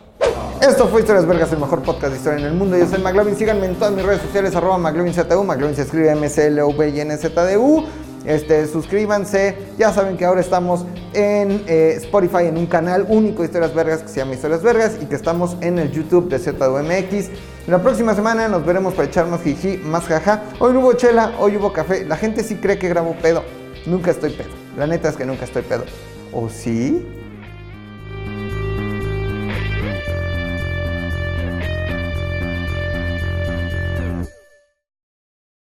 [0.61, 2.77] Esto fue Historias Vergas, el mejor podcast de historia en el mundo.
[2.77, 3.35] Yo soy McLovin.
[3.35, 5.43] Síganme en todas mis redes sociales, arroba McLovinZDU.
[5.43, 7.83] McLovin se escribe M-C-L-O-V-I-N-Z-D-U.
[8.25, 9.55] Este, suscríbanse.
[9.77, 14.01] Ya saben que ahora estamos en eh, Spotify en un canal único de Historias Vergas
[14.01, 17.29] que se llama Historias Vergas y que estamos en el YouTube de ZUMX.
[17.67, 19.41] La próxima semana nos veremos para echar más
[19.83, 20.43] más jaja.
[20.59, 22.05] Hoy no hubo chela, hoy hubo café.
[22.05, 23.43] La gente sí cree que grabo pedo.
[23.85, 24.49] Nunca estoy pedo.
[24.77, 25.85] La neta es que nunca estoy pedo.
[26.31, 27.05] ¿O sí?